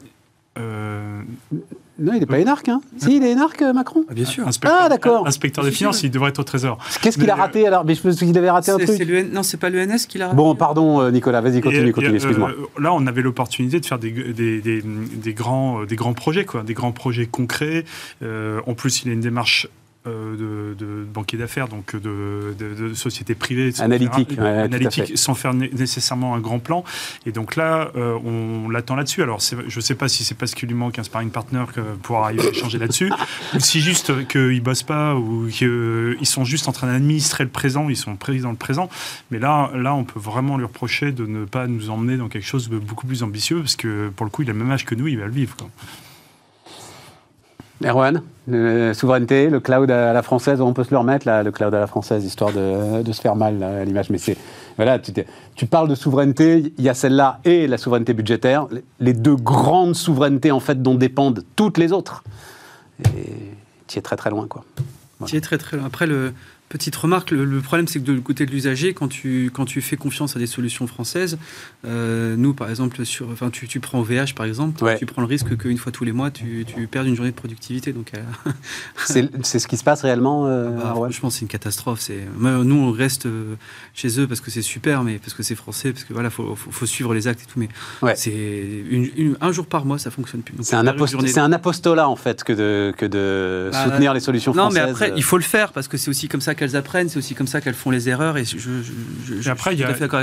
[1.99, 4.47] Non, il n'est pas énarque, hein Si, il est énarque, euh, Macron ah, Bien sûr.
[4.47, 5.27] Inspecteur, ah, d'accord.
[5.27, 6.79] Inspecteur des finances, il devrait être au Trésor.
[7.01, 7.85] Qu'est-ce qu'il a raté alors?
[7.85, 8.99] Mais je pense qu'il avait raté un truc.
[9.31, 10.37] Non, c'est pas l'ENS qui l'a raté.
[10.37, 12.49] Bon, pardon, euh, Nicolas, vas-y, continue, continue, excuse-moi.
[12.49, 16.63] Euh, là, on avait l'opportunité de faire des, des, des, grands, des grands projets, quoi,
[16.63, 17.85] des grands projets concrets.
[18.21, 23.35] en plus, il a une démarche euh, de, de, banquiers d'affaires, donc de, de, sociétés
[23.35, 23.71] privées.
[23.79, 24.37] Analytiques.
[24.37, 26.83] analytique, sans faire nécessairement un grand plan.
[27.25, 29.23] Et donc là, euh, on l'attend là-dessus.
[29.23, 31.63] Alors, je ne sais pas si c'est parce qu'il lui manque un sparring partner
[32.01, 33.11] pour arriver à changer là-dessus,
[33.53, 37.49] ou si juste qu'ils ne bossent pas, ou qu'ils sont juste en train d'administrer le
[37.49, 38.89] présent, ils sont pris dans le présent.
[39.31, 42.45] Mais là, là, on peut vraiment lui reprocher de ne pas nous emmener dans quelque
[42.45, 44.85] chose de beaucoup plus ambitieux, parce que pour le coup, il a le même âge
[44.85, 45.55] que nous, il va le vivre.
[47.85, 51.73] Erwan, la souveraineté, le cloud à la française, on peut se le remettre, le cloud
[51.73, 54.09] à la française, histoire de, se faire mal à l'image.
[54.09, 54.37] Mais c'est.
[54.75, 58.67] Voilà, tu, parles de souveraineté, il y a celle-là et la souveraineté budgétaire,
[58.99, 62.23] les deux grandes souverainetés, en fait, dont dépendent toutes les autres.
[63.05, 63.51] Et
[63.87, 64.63] tu es très très loin, quoi.
[65.25, 65.85] Tu es très très loin.
[65.85, 66.33] Après, le,
[66.73, 69.95] Petite remarque, le, problème c'est que de côté de l'usager, quand tu, quand tu fais
[69.95, 71.37] confiance à des solutions françaises,
[71.85, 75.27] euh, nous par exemple, sur, enfin, tu, tu prends OVH par exemple, tu prends le
[75.27, 77.93] risque qu'une fois tous les mois tu, tu perds une journée de productivité.
[77.93, 78.51] Donc, euh,
[79.43, 82.09] c'est ce qui se passe réellement euh, ah bah, Franchement, c'est une catastrophe.
[82.39, 83.27] Nous on reste
[83.93, 86.55] chez eux parce que c'est super, mais parce que c'est français, parce que voilà, faut,
[86.55, 87.59] faut, suivre les actes et tout.
[87.59, 87.69] Mais
[88.15, 88.83] c'est
[89.41, 90.55] un jour par mois, ça fonctionne plus.
[90.61, 94.75] C'est un, un, apostolat en fait que de, que de bah, soutenir les solutions françaises.
[94.75, 97.09] Non, mais après, il faut le faire parce que c'est aussi comme ça qu'elles apprennent,
[97.09, 98.37] c'est aussi comme ça qu'elles font les erreurs.
[98.37, 100.21] Et je, je, après, suis tout à fait d'accord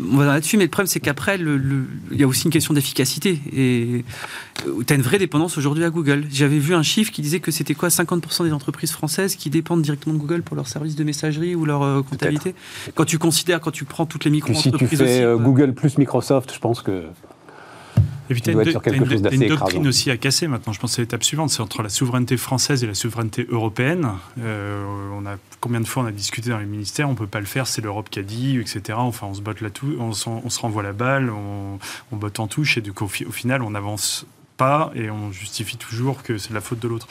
[0.00, 3.40] on va là-dessus, mais le problème, c'est qu'après, il y a aussi une question d'efficacité.
[3.52, 4.04] Et
[4.66, 6.24] euh, tu as une vraie dépendance aujourd'hui à Google.
[6.30, 9.82] J'avais vu un chiffre qui disait que c'était quoi 50% des entreprises françaises qui dépendent
[9.82, 12.54] directement de Google pour leur service de messagerie ou leur euh, comptabilité.
[12.94, 14.88] Quand tu considères, quand tu prends toutes les micro-entreprises.
[14.88, 17.04] Si tu fais euh, Google plus Microsoft, je pense que.
[18.28, 20.72] Et puis, tu as une, doctrine aussi à casser maintenant.
[20.72, 21.50] Je pense que c'est l'étape suivante.
[21.50, 24.08] C'est entre la souveraineté française et la souveraineté européenne.
[24.40, 27.26] Euh, on a, combien de fois on a discuté dans les ministères On ne peut
[27.26, 28.98] pas le faire, c'est l'Europe qui a dit, etc.
[28.98, 31.78] Enfin, on se botte là tout, on, on, se renvoie la balle, on,
[32.12, 32.78] on botte en touche.
[32.78, 36.60] Et du coup, au final, on avance pas et on justifie toujours que c'est la
[36.60, 37.06] faute de l'autre.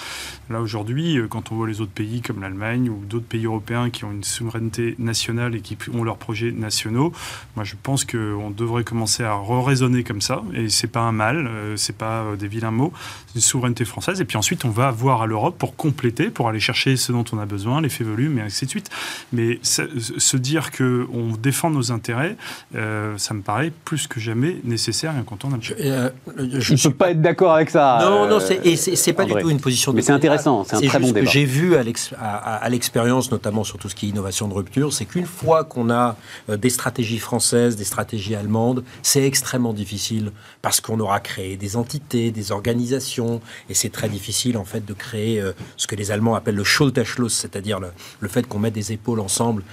[0.49, 3.89] Là aujourd'hui, euh, quand on voit les autres pays comme l'Allemagne ou d'autres pays européens
[3.89, 7.13] qui ont une souveraineté nationale et qui ont leurs projets nationaux,
[7.55, 11.47] moi je pense qu'on devrait commencer à raisonner comme ça et c'est pas un mal,
[11.47, 12.93] euh, c'est pas euh, des vilains mots,
[13.27, 16.49] c'est une souveraineté française et puis ensuite on va voir à l'Europe pour compléter, pour
[16.49, 18.89] aller chercher ce dont on a besoin, l'effet volume et ainsi de suite.
[19.31, 22.37] Mais se dire que on défend nos intérêts,
[22.73, 25.63] ça me paraît plus que jamais nécessaire et incontournable.
[25.63, 27.99] Je ne peux pas être d'accord d'accord avec ça.
[28.01, 29.97] Non, non, et c'est pas du tout une position de.
[29.97, 31.19] Mais c'est intéressant, c'est un très bon débat.
[31.19, 34.93] Ce que j'ai vu à l'expérience, notamment sur tout ce qui est innovation de rupture,
[34.93, 36.15] c'est qu'une fois qu'on a
[36.49, 40.31] euh, des stratégies françaises, des stratégies allemandes, c'est extrêmement difficile
[40.61, 44.93] parce qu'on aura créé des entités, des organisations, et c'est très difficile en fait de
[44.93, 48.73] créer euh, ce que les Allemands appellent le Schulterschluss, c'est-à-dire le, le, fait qu'on mette
[48.73, 49.63] des épaules ensemble.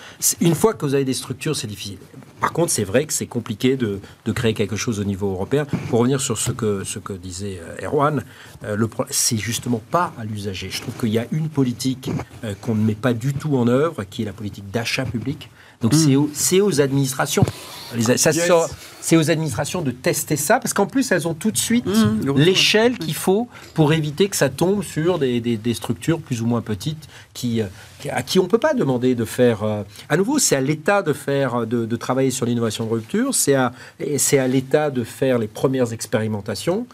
[0.41, 1.99] Une fois que vous avez des structures, c'est difficile.
[2.43, 5.65] Par contre, c'est vrai que c'est compliqué de, de, créer quelque chose au niveau européen.
[5.89, 8.23] Pour revenir sur ce que, ce que disait euh, Erwan,
[8.65, 10.71] euh, c'est justement pas à l'usager.
[10.71, 12.11] Je trouve qu'il y a une politique
[12.45, 15.51] euh, qu'on ne met pas du tout en œuvre, qui est la politique d'achat public.
[15.81, 16.29] Donc hmm.
[16.33, 17.45] c'est aux, administrations.
[19.03, 22.37] C'est aux administrations de tester ça, parce qu'en plus, elles ont tout de suite hmm.
[22.37, 26.63] l'échelle qu'il faut pour éviter que ça tombe sur des, des, structures plus ou moins
[26.63, 27.67] petites qui, euh,
[28.11, 29.65] à qui on ne peut pas demander de faire...
[29.65, 33.35] Euh, à nouveau, c'est à l'État de, faire, de, de travailler sur l'innovation de rupture,
[33.35, 36.87] c'est à, à l'État de faire les premières expérimentations.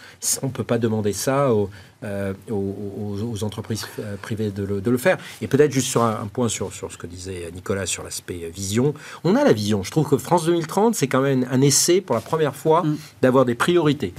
[0.43, 1.69] On ne peut pas demander ça aux
[2.05, 3.85] euh, aux, entreprises
[4.23, 5.19] privées de le, faire.
[5.43, 8.95] Et peut-être juste sur un, point sur, sur, ce que disait Nicolas sur l'aspect vision.
[9.25, 9.83] On a la vision.
[9.83, 12.97] Je trouve que France 2030, c'est quand même un essai pour la première fois mm.
[13.23, 14.15] d'avoir des priorités.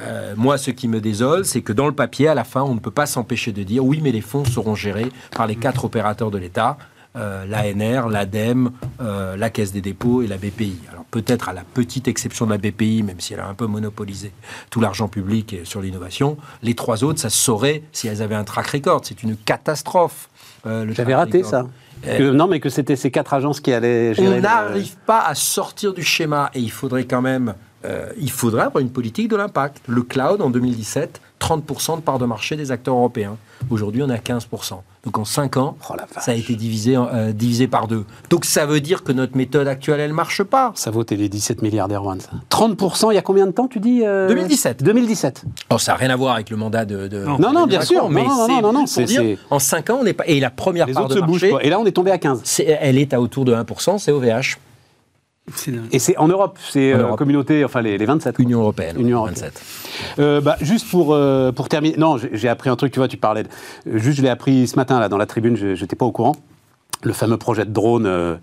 [0.00, 2.74] Euh, moi, ce qui me désole, c'est que dans le papier, à la fin, on
[2.74, 5.84] ne peut pas s'empêcher de dire oui, mais les fonds seront gérés par les quatre
[5.84, 6.76] opérateurs de l'État.
[7.14, 10.78] Euh, l'ANR, l'ADEME, euh, la Caisse des dépôts et la BPI.
[10.90, 13.66] Alors peut-être à la petite exception de la BPI, même si elle a un peu
[13.66, 14.32] monopolisé
[14.70, 18.44] tout l'argent public sur l'innovation, les trois autres, ça se saurait si elles avaient un
[18.44, 19.02] track record.
[19.04, 20.30] C'est une catastrophe.
[20.64, 21.66] Euh, J'avais raté ça.
[22.32, 24.38] Non, mais que c'était ces quatre agences qui allaient gérer.
[24.38, 27.54] On n'arrive pas à sortir du schéma et il faudrait quand même.
[28.18, 29.82] il faudrait avoir une politique de l'impact.
[29.88, 33.36] Le cloud en 2017, 30% de part de marché des acteurs européens.
[33.70, 34.80] Aujourd'hui, on est à 15%.
[35.04, 38.04] Donc en 5 ans, oh ça a été divisé, euh, divisé par deux.
[38.30, 40.70] Donc ça veut dire que notre méthode actuelle, elle ne marche pas.
[40.76, 42.20] Ça vaut les 17 milliards d'Erwan.
[42.50, 44.82] 30%, il y a combien de temps, tu dis 2017.
[44.84, 45.44] 2017.
[45.70, 47.08] Oh, ça n'a rien à voir avec le mandat de...
[47.38, 48.08] non, non, bien sûr.
[48.08, 49.38] Mais non, non, non, non, c'est...
[49.50, 50.24] En 5 ans, on n'est pas...
[50.26, 51.52] Et la première Les part de marché...
[51.62, 52.60] Et là, on est tombé à 15.
[52.66, 54.58] elle est à autour de 1%, c'est OVH.
[55.90, 58.36] Et c'est en Europe, c'est euh, communauté, enfin les, les, 27.
[58.38, 58.96] Union européenne.
[58.98, 59.62] Union 27.
[60.18, 63.16] Euh, bah, juste pour, euh, pour terminer, non, j'ai appris un truc, tu vois, tu
[63.16, 63.42] parlais,
[63.86, 66.36] juste je l'ai appris ce matin là dans la tribune, je n'étais pas au courant
[67.04, 68.36] le fameux projet de drone euh,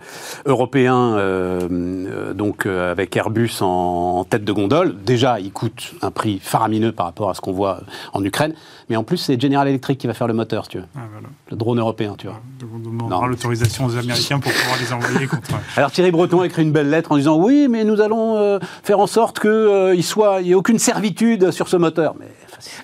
[0.45, 4.95] européen, euh, euh, donc avec Airbus en, tête de gondole.
[5.03, 7.81] Déjà, il coûte un prix faramineux par rapport à ce qu'on voit
[8.13, 8.53] en Ukraine,
[8.89, 10.87] mais en plus, c'est General Electric qui va faire le moteur, tu vois.
[10.95, 11.01] Ah,
[11.51, 12.39] le drone européen, tu vois.
[12.73, 15.49] on demandera l'autorisation aux Américains pour pouvoir les envoyer contre.
[15.75, 18.99] Alors Thierry Breton a écrit une belle lettre en disant oui, mais nous allons faire
[18.99, 20.01] en sorte qu'il
[20.41, 22.15] n'y ait aucune servitude sur ce moteur.
[22.19, 22.27] Mais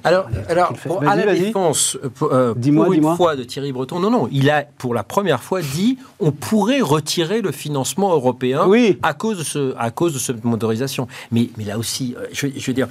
[0.04, 0.74] alors, alors
[1.06, 4.94] à la défense, euh, pour une fois de Thierry Breton, non, non, il a pour
[4.94, 8.70] la première fois dit on pourrait retirer le financement européen
[9.04, 11.08] à, cause de ce, à cause de cette motorisation.
[11.32, 12.88] Mais, mais là aussi, euh, je, veux dire,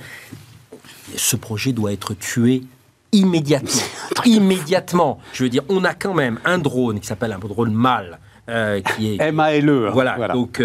[1.16, 2.62] ce projet doit être tué
[3.14, 3.82] immédiatement.
[4.24, 5.18] immédiatement.
[5.32, 8.18] Je veux dire, on a quand même un drone qui s'appelle un drone mâle.
[8.50, 9.88] Euh, qui est M-A-L-E.
[9.88, 9.90] Hein.
[9.94, 10.62] Voilà, donc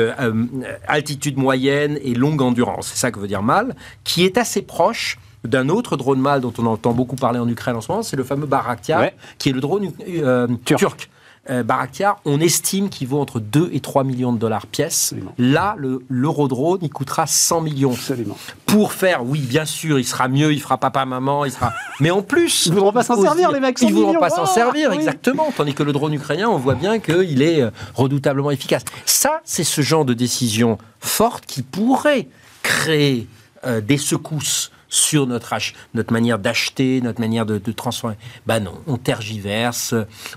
[0.85, 3.73] altitude moyenne et longue endurance, c'est ça que veut dire mâle,
[4.03, 7.75] qui est assez proche d'un autre drone mâle dont on entend beaucoup parler en Ukraine
[7.75, 9.05] en ce moment, c'est le fameux Baraktar,
[9.37, 11.09] qui est le drone euh, turc.
[11.49, 11.63] Euh,
[12.25, 15.13] on estime qu'il vaut entre 2 et 3 millions de dollars pièce.
[15.37, 15.75] Là,
[16.07, 17.93] l'Eurodrone, il coûtera 100 millions.
[17.93, 18.37] Absolument.
[18.65, 21.73] Pour faire, oui, bien sûr, il sera mieux, il fera papa-maman, il sera...
[21.99, 22.65] Mais en plus...
[22.69, 25.51] Ils ne voudront pas s'en servir, les mecs, Ils ne voudront pas s'en servir, exactement.
[25.55, 28.83] Tandis que le drone ukrainien, on voit bien qu'il est euh, redoutablement efficace.
[29.05, 32.27] Ça, c'est ce genre de décision forte qui pourrait
[32.61, 33.27] créer
[33.83, 35.55] des secousses sur notre,
[35.93, 38.15] notre manière d'acheter, notre manière de, transformer.
[38.47, 39.93] Ben non, on tergiverse.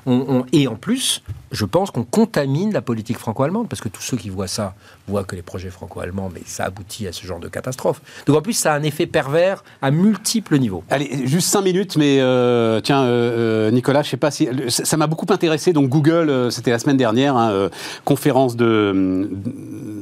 [0.07, 1.23] On, et en plus,
[1.53, 4.75] je pense qu'on contamine la politique franco-allemande, parce que tous ceux qui voient ça
[5.09, 8.01] voient que les projets franco-allemands, mais ça aboutit à ce genre de catastrophe.
[8.27, 10.85] Donc en plus, ça a un effet pervers à multiples niveaux.
[10.91, 14.49] Allez, juste cinq minutes, mais euh, tiens, euh, euh, Nicolas, je sais pas si...
[14.69, 17.69] Ça m'a beaucoup intéressé, donc Google, c'était la semaine dernière, hein,
[18.05, 19.29] conférence de,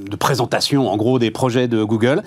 [0.09, 2.23] de présentation, en gros, des projets de Google.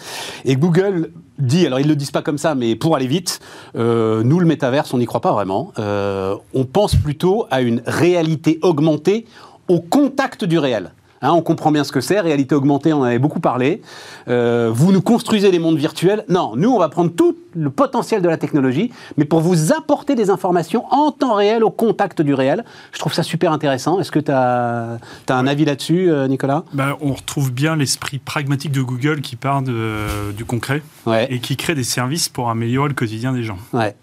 [0.45, 1.11] Et Google
[1.43, 3.39] dit, alors ils ne le disent pas comme ça, mais pour aller vite,
[3.75, 5.71] euh, nous, le métaverse, on n'y croit pas vraiment.
[5.79, 9.25] Euh, on pense plutôt à une réalité augmentée
[9.67, 10.91] au contact du réel.
[11.21, 13.81] Hein, on comprend bien ce que c'est, réalité augmentée, on en avait beaucoup parlé.
[14.27, 16.25] Euh, vous nous construisez des mondes virtuels.
[16.27, 20.15] Non, nous, on va prendre tout le potentiel de la technologie, mais pour vous apporter
[20.15, 22.63] des informations en temps réel, au contact du réel.
[22.91, 23.99] Je trouve ça super intéressant.
[23.99, 24.99] Est-ce que tu as,
[25.29, 26.63] un avis là-dessus, euh, Nicolas?
[26.73, 30.81] Ben, On retrouve bien l'esprit pragmatique de Google qui part du concret
[31.29, 33.57] et qui crée des services pour améliorer le quotidien des gens.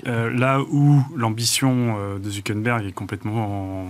[0.07, 3.85] Euh, là où l'ambition de Zuckerberg est complètement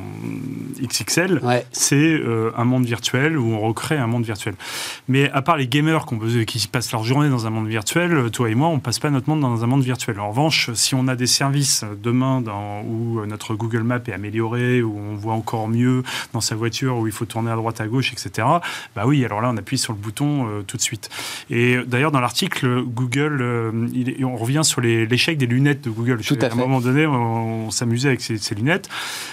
[0.81, 1.41] XXL,
[1.73, 2.21] c'est
[2.57, 4.55] un monde virtuel où on recrée un monde virtuel.
[5.09, 6.07] Mais à part les gamers
[6.47, 9.29] qui passent leur journée dans un monde virtuel, toi et moi, on passe pas notre
[9.29, 10.21] monde dans un monde virtuel.
[10.21, 14.83] En revanche, si on a des services demain dans, où notre Google Maps est amélioré,
[14.83, 17.87] où on voit encore mieux dans sa voiture, où il faut tourner à droite à
[17.87, 18.47] gauche, etc.
[18.95, 21.09] Bah oui, alors là, on appuie sur le bouton euh, tout de suite.
[21.51, 26.21] Et d'ailleurs, dans l'article, Google, euh, il, on revient sur l'échec des lunettes de Google.
[26.21, 28.89] Tout à, à, un moment donné, on, s'amusait avec ces, ces, lunettes,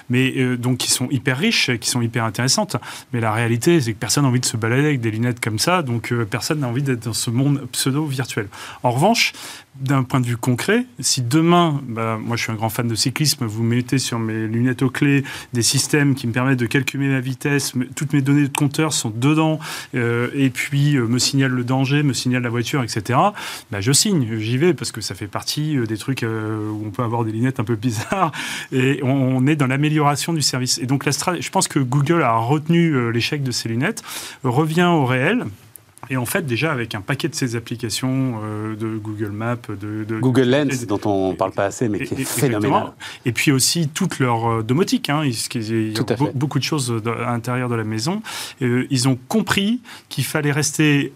[0.09, 2.77] mais euh, donc qui sont hyper riches, qui sont hyper intéressantes.
[3.13, 5.59] Mais la réalité, c'est que personne n'a envie de se balader avec des lunettes comme
[5.59, 8.47] ça, donc personne n'a envie d'être dans ce monde pseudo virtuel.
[8.83, 9.33] En revanche,
[9.81, 12.95] d'un point de vue concret, si demain, bah, moi je suis un grand fan de
[12.95, 15.23] cyclisme, vous mettez sur mes lunettes aux clés
[15.53, 19.09] des systèmes qui me permettent de calculer ma vitesse, toutes mes données de compteur sont
[19.09, 19.59] dedans,
[19.95, 23.19] euh, et puis euh, me signale le danger, me signale la voiture, etc.
[23.71, 26.89] Bah, je signe, j'y vais parce que ça fait partie euh, des trucs où on
[26.89, 28.31] peut avoir des lunettes un peu bizarres,
[28.71, 30.77] et on, est dans l'amélioration du service.
[30.79, 34.03] Et donc la je pense que Google a retenu l'échec de ces lunettes,
[34.43, 35.45] revient au réel.
[36.09, 40.19] Et en fait, déjà avec un paquet de ces applications euh, de Google Maps, de,
[40.19, 42.93] Google Lens, dont on ne parle pas assez, mais qui est phénoménal.
[43.25, 45.09] Et puis aussi toute leur euh, domotique.
[45.09, 48.21] Hein, il y a beaucoup de choses à l'intérieur de la maison.
[48.61, 51.13] Euh, ils ont compris qu'il fallait rester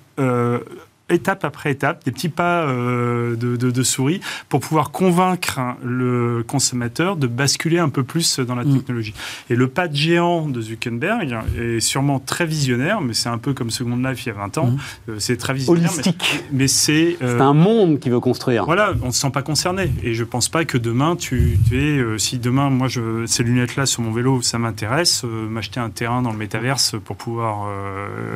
[1.12, 7.28] étape après étape, des petits pas euh, de, souris pour pouvoir convaincre le consommateur de
[7.28, 8.78] basculer un peu plus dans la mm.
[8.78, 9.14] technologie.
[9.50, 13.54] Et le pas de géant de Zuckerberg est sûrement très visionnaire, mais c'est un peu
[13.54, 14.68] comme Second Life il y a 20 ans.
[14.68, 14.78] Mm.
[15.10, 15.92] Euh, c'est très visionnaire.
[15.92, 16.44] Holistique.
[16.52, 17.18] Mais, c'est.
[17.22, 18.66] Euh, c'est un monde qui veut construire.
[18.66, 19.92] Voilà, on ne se sent pas concerné.
[20.04, 22.02] Et je ne pense pas que demain, tu, es.
[22.18, 26.32] si demain, moi, je, ces lunettes-là sur mon vélo, ça m'intéresse, m'acheter un terrain dans
[26.32, 27.68] le métaverse pour pouvoir.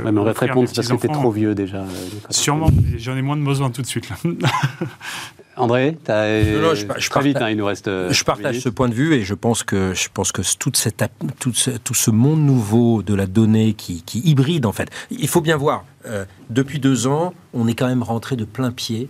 [0.04, 1.84] Ouais, mais on va te répondre parce que tu trop vieux déjà.
[2.30, 2.65] Sûrement
[2.98, 4.10] j'en ai moins de besoin tout de suite.
[4.10, 4.16] Là.
[5.58, 6.44] André, as...
[6.44, 7.86] je, je, vite, hein, il nous reste.
[7.86, 11.04] Je partage ce point de vue et je pense que je pense que toute cette,
[11.40, 14.90] tout, ce, tout ce monde nouveau de la donnée qui, qui hybride en fait.
[15.12, 15.86] Il faut bien voir.
[16.06, 19.10] Euh, depuis deux ans, on est quand même rentré de plein pied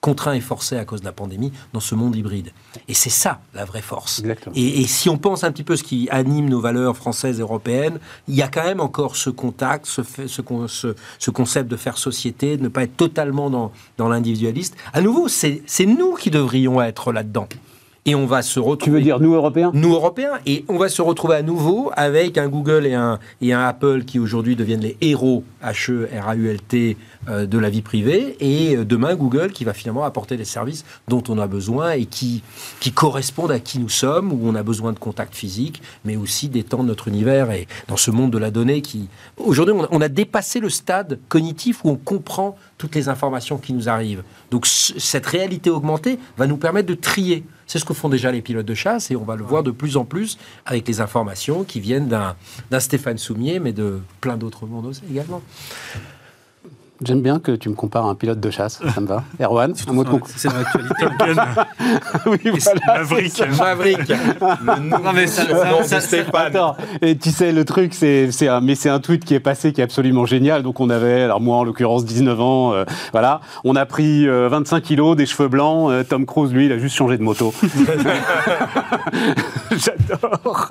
[0.00, 2.52] contraint et forcé à cause de la pandémie dans ce monde hybride.
[2.88, 4.22] Et c'est ça la vraie force.
[4.54, 7.98] Et, si on pense un petit peu ce qui anime nos valeurs françaises et européennes,
[8.26, 12.56] il y a quand même encore ce contact, ce, ce, ce, concept de faire société,
[12.56, 14.74] de ne pas être totalement dans, dans l'individualiste.
[14.92, 17.48] À nouveau, c'est nous qui devrions être là-dedans.
[18.06, 18.84] Et on va se retrouver.
[18.84, 20.38] Tu veux dire nous Européens Nous Européens.
[20.46, 24.04] Et on va se retrouver à nouveau avec un Google et un, et un Apple
[24.04, 26.96] qui aujourd'hui deviennent les héros, H-E-R-A-U-L-T,
[27.28, 28.36] euh, de la vie privée.
[28.40, 32.06] Et euh, demain, Google qui va finalement apporter des services dont on a besoin et
[32.06, 32.42] qui,
[32.80, 36.48] qui correspondent à qui nous sommes, où on a besoin de contact physique, mais aussi
[36.48, 37.50] d'étendre notre univers.
[37.50, 39.08] Et dans ce monde de la donnée qui.
[39.36, 43.90] Aujourd'hui, on a dépassé le stade cognitif où on comprend toutes les informations qui nous
[43.90, 44.22] arrivent.
[44.50, 47.44] Donc cette réalité augmentée va nous permettre de trier.
[47.70, 49.70] C'est ce que font déjà les pilotes de chasse et on va le voir de
[49.70, 54.66] plus en plus avec les informations qui viennent d'un Stéphane Soumier, mais de plein d'autres
[54.66, 55.40] mondes aussi également.
[57.02, 59.24] J'aime bien que tu me compares à un pilote de chasse, ça me va.
[59.40, 61.06] Erwan, un mot de C'est l'actualité.
[62.26, 63.42] oui, voilà, Maverick.
[63.58, 63.98] Maverick.
[64.82, 65.42] non, mais ça,
[65.84, 69.34] ça, ça, Attends, et tu sais, le truc, c'est, un, mais c'est un tweet qui
[69.34, 70.62] est passé qui est absolument génial.
[70.62, 74.76] Donc on avait, alors moi en l'occurrence 19 ans, euh, voilà, on a pris 25
[74.76, 75.90] euh, kilos, des cheveux blancs.
[75.90, 77.54] Euh, Tom Cruise, lui, il a juste changé de moto.
[79.72, 80.68] J'adore.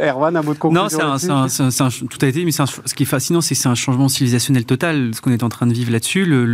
[0.00, 3.02] Erwan, un mot de conclusion Non, c'est un, un, tout a été, mais ce qui
[3.02, 5.72] est fascinant, c'est que c'est un changement civilisationnel total, ce qu'on est en train de
[5.72, 6.24] vivre là-dessus.
[6.24, 6.44] Le,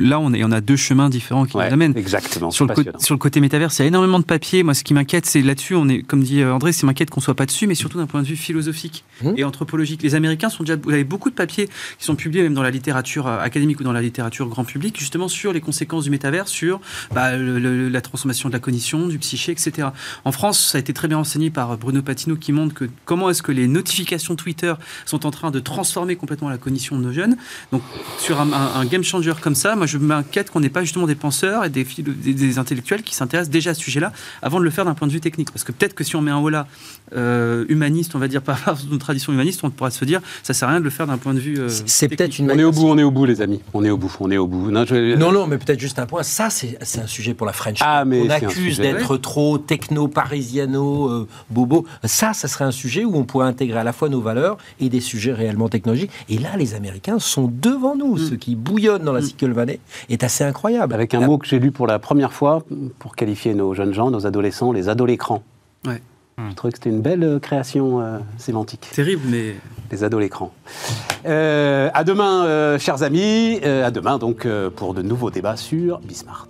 [0.00, 1.96] là, on, est, on a deux chemins différents qui nous amènent.
[1.96, 2.50] Exactement.
[2.50, 4.62] Sur le, sur le côté métaverse, il y a énormément de papier.
[4.62, 7.20] Moi, ce qui m'inquiète, c'est là-dessus, on est, comme dit euh, André, c'est m'inquiète qu'on
[7.20, 9.32] soit pas dessus, mais surtout d'un point de vue philosophique mmh.
[9.36, 10.02] et anthropologique.
[10.02, 11.68] Les Américains sont déjà, vous avez beaucoup de papiers
[11.98, 14.98] qui sont publiés même dans la littérature euh, académique ou dans la littérature grand public,
[14.98, 16.80] justement sur les conséquences du métaverse, sur
[17.14, 19.88] bah, la transformation de la cognition, du psyché, etc.
[20.24, 23.30] En France, ça a été très bien enseigné par Bruno Patino qui montre que comment
[23.30, 24.74] est-ce que les notifications Twitter
[25.04, 27.27] sont en train de transformer complètement la cognition de nos jeunes.
[27.72, 27.82] Donc,
[28.18, 31.64] sur un, game changer comme ça, moi, je m'inquiète qu'on n'ait pas justement des penseurs
[31.64, 34.12] et des, intellectuels qui s'intéressent déjà à ce sujet-là
[34.42, 35.50] avant de le faire d'un point de vue technique.
[35.50, 36.66] Parce que peut-être que si on met un holà
[37.16, 38.58] euh, humaniste, on va dire, par
[38.90, 41.18] une tradition humaniste, on pourra se dire, ça sert à rien de le faire d'un
[41.18, 41.58] point de vue.
[41.58, 42.50] Euh, c'est peut-être une.
[42.50, 43.60] On est au bout, on est au bout, les amis.
[43.74, 44.70] On est au bout, on est au bout.
[44.70, 46.22] Non, non, mais peut-être juste un point.
[46.22, 47.78] Ça, c'est un sujet pour la French.
[47.80, 51.86] Ah, mais on accuse d'être trop techno, parisiano, euh, bobo.
[52.04, 54.88] Ça, ça serait un sujet où on pourrait intégrer à la fois nos valeurs et
[54.88, 56.10] des sujets réellement technologiques.
[56.28, 58.16] Et là, les Américains sont devant nous.
[58.16, 58.18] Mm.
[58.18, 59.24] Ce qui bouillonne dans la mm.
[59.24, 60.94] Silicon Valley est assez incroyable.
[60.94, 62.64] Avec un mot que j'ai lu pour la première fois
[62.98, 65.42] pour qualifier nos jeunes gens, nos adolescents, les adolécrans.
[65.86, 66.00] Ouais.
[66.38, 68.88] Je trouvais que c'était une belle euh, création euh, sémantique.
[68.94, 69.56] Terrible, mais.
[69.90, 70.52] Les ados l'écran.
[71.24, 73.58] Euh, à demain, chers amis.
[73.64, 76.46] à demain, donc, pour de nouveaux débats sur Bismart.